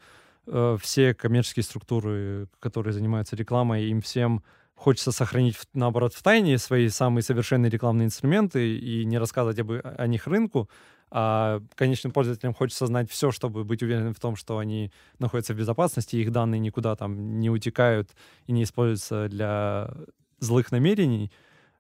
[0.50, 4.43] э, все коммерческие структуры, которые занимаются рекламой, им всем
[4.76, 10.08] хочется сохранить, наоборот, в тайне свои самые совершенные рекламные инструменты и не рассказывать об, о
[10.08, 10.70] них рынку,
[11.12, 15.58] а конечным пользователям хочется знать все, чтобы быть уверенным в том, что они находятся в
[15.58, 18.10] безопасности, их данные никуда там не утекают
[18.45, 19.91] и не используются для
[20.39, 21.32] злых намерений,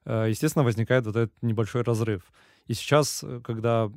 [0.05, 2.23] э, естественно, возникает вот этот небольшой разрыв.
[2.67, 3.89] И сейчас, э, когда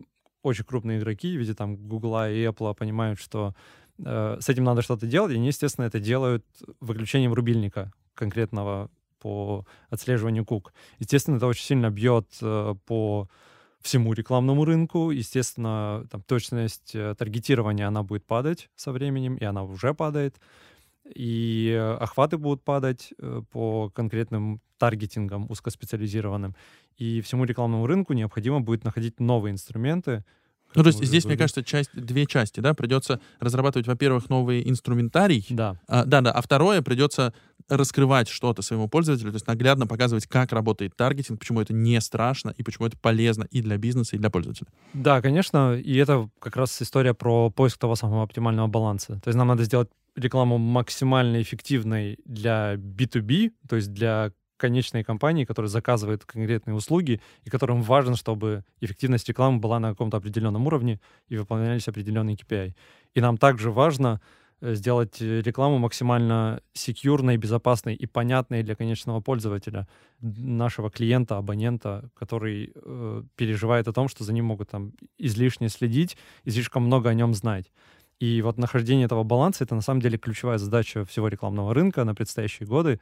[0.43, 3.55] очень крупные игроки в виде там Google и Apple понимают, что
[3.99, 6.45] э, с этим надо что-то делать, и они, естественно, это делают
[6.81, 10.73] выключением рубильника конкретного по отслеживанию кук.
[10.99, 13.29] Естественно, это очень сильно бьет э, по
[13.81, 15.11] всему рекламному рынку.
[15.11, 20.37] Естественно, там точность э, таргетирования, она будет падать со временем, и она уже падает.
[21.05, 23.13] И охваты будут падать
[23.51, 26.55] по конкретным таргетингам узкоспециализированным.
[26.97, 30.25] И всему рекламному рынку необходимо будет находить новые инструменты,
[30.75, 35.45] ну, то есть здесь, мне кажется, часть, две части, да, придется разрабатывать, во-первых, новый инструментарий.
[35.51, 35.77] Да.
[35.87, 36.33] А, да, да.
[36.33, 37.33] А второе, придется
[37.69, 42.55] раскрывать что-то своему пользователю, то есть наглядно показывать, как работает таргетинг, почему это не страшно
[42.57, 44.69] и почему это полезно и для бизнеса, и для пользователя.
[44.93, 49.21] Да, конечно, и это как раз история про поиск того самого оптимального баланса.
[49.21, 54.33] То есть нам надо сделать рекламу максимально эффективной для B2B, то есть для
[54.63, 60.17] конечной компании, которая заказывает конкретные услуги, и которым важно, чтобы эффективность рекламы была на каком-то
[60.17, 61.01] определенном уровне
[61.33, 62.75] и выполнялись определенные KPI.
[63.17, 64.21] И нам также важно
[64.61, 69.87] э, сделать рекламу максимально секьюрной, безопасной и понятной для конечного пользователя,
[70.21, 76.17] нашего клиента, абонента, который э, переживает о том, что за ним могут там излишне следить
[76.45, 77.73] и слишком много о нем знать.
[78.23, 82.15] И вот нахождение этого баланса— это на самом деле ключевая задача всего рекламного рынка на
[82.15, 83.01] предстоящие годы.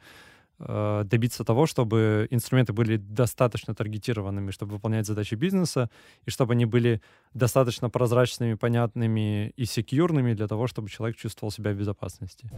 [0.67, 5.89] Э, добиться того, чтобы инструменты были достаточно таргетированными, чтобы выполнять задачи бизнеса,
[6.25, 7.01] и чтобы они были
[7.33, 12.49] достаточно прозрачными, понятными и секьюрными для того, чтобы человек чувствовал себя в безопасности.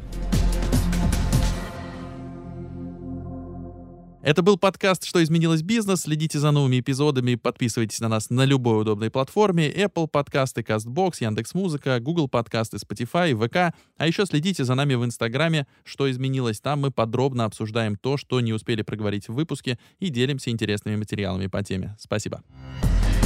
[4.23, 6.03] Это был подкаст «Что изменилось бизнес».
[6.03, 9.69] Следите за новыми эпизодами, подписывайтесь на нас на любой удобной платформе.
[9.69, 13.75] Apple подкасты, CastBox, Яндекс.Музыка, Google подкасты, Spotify, ВК.
[13.97, 16.61] А еще следите за нами в Инстаграме «Что изменилось».
[16.61, 21.47] Там мы подробно обсуждаем то, что не успели проговорить в выпуске и делимся интересными материалами
[21.47, 21.97] по теме.
[21.99, 22.41] Спасибо.
[22.47, 23.22] Спасибо.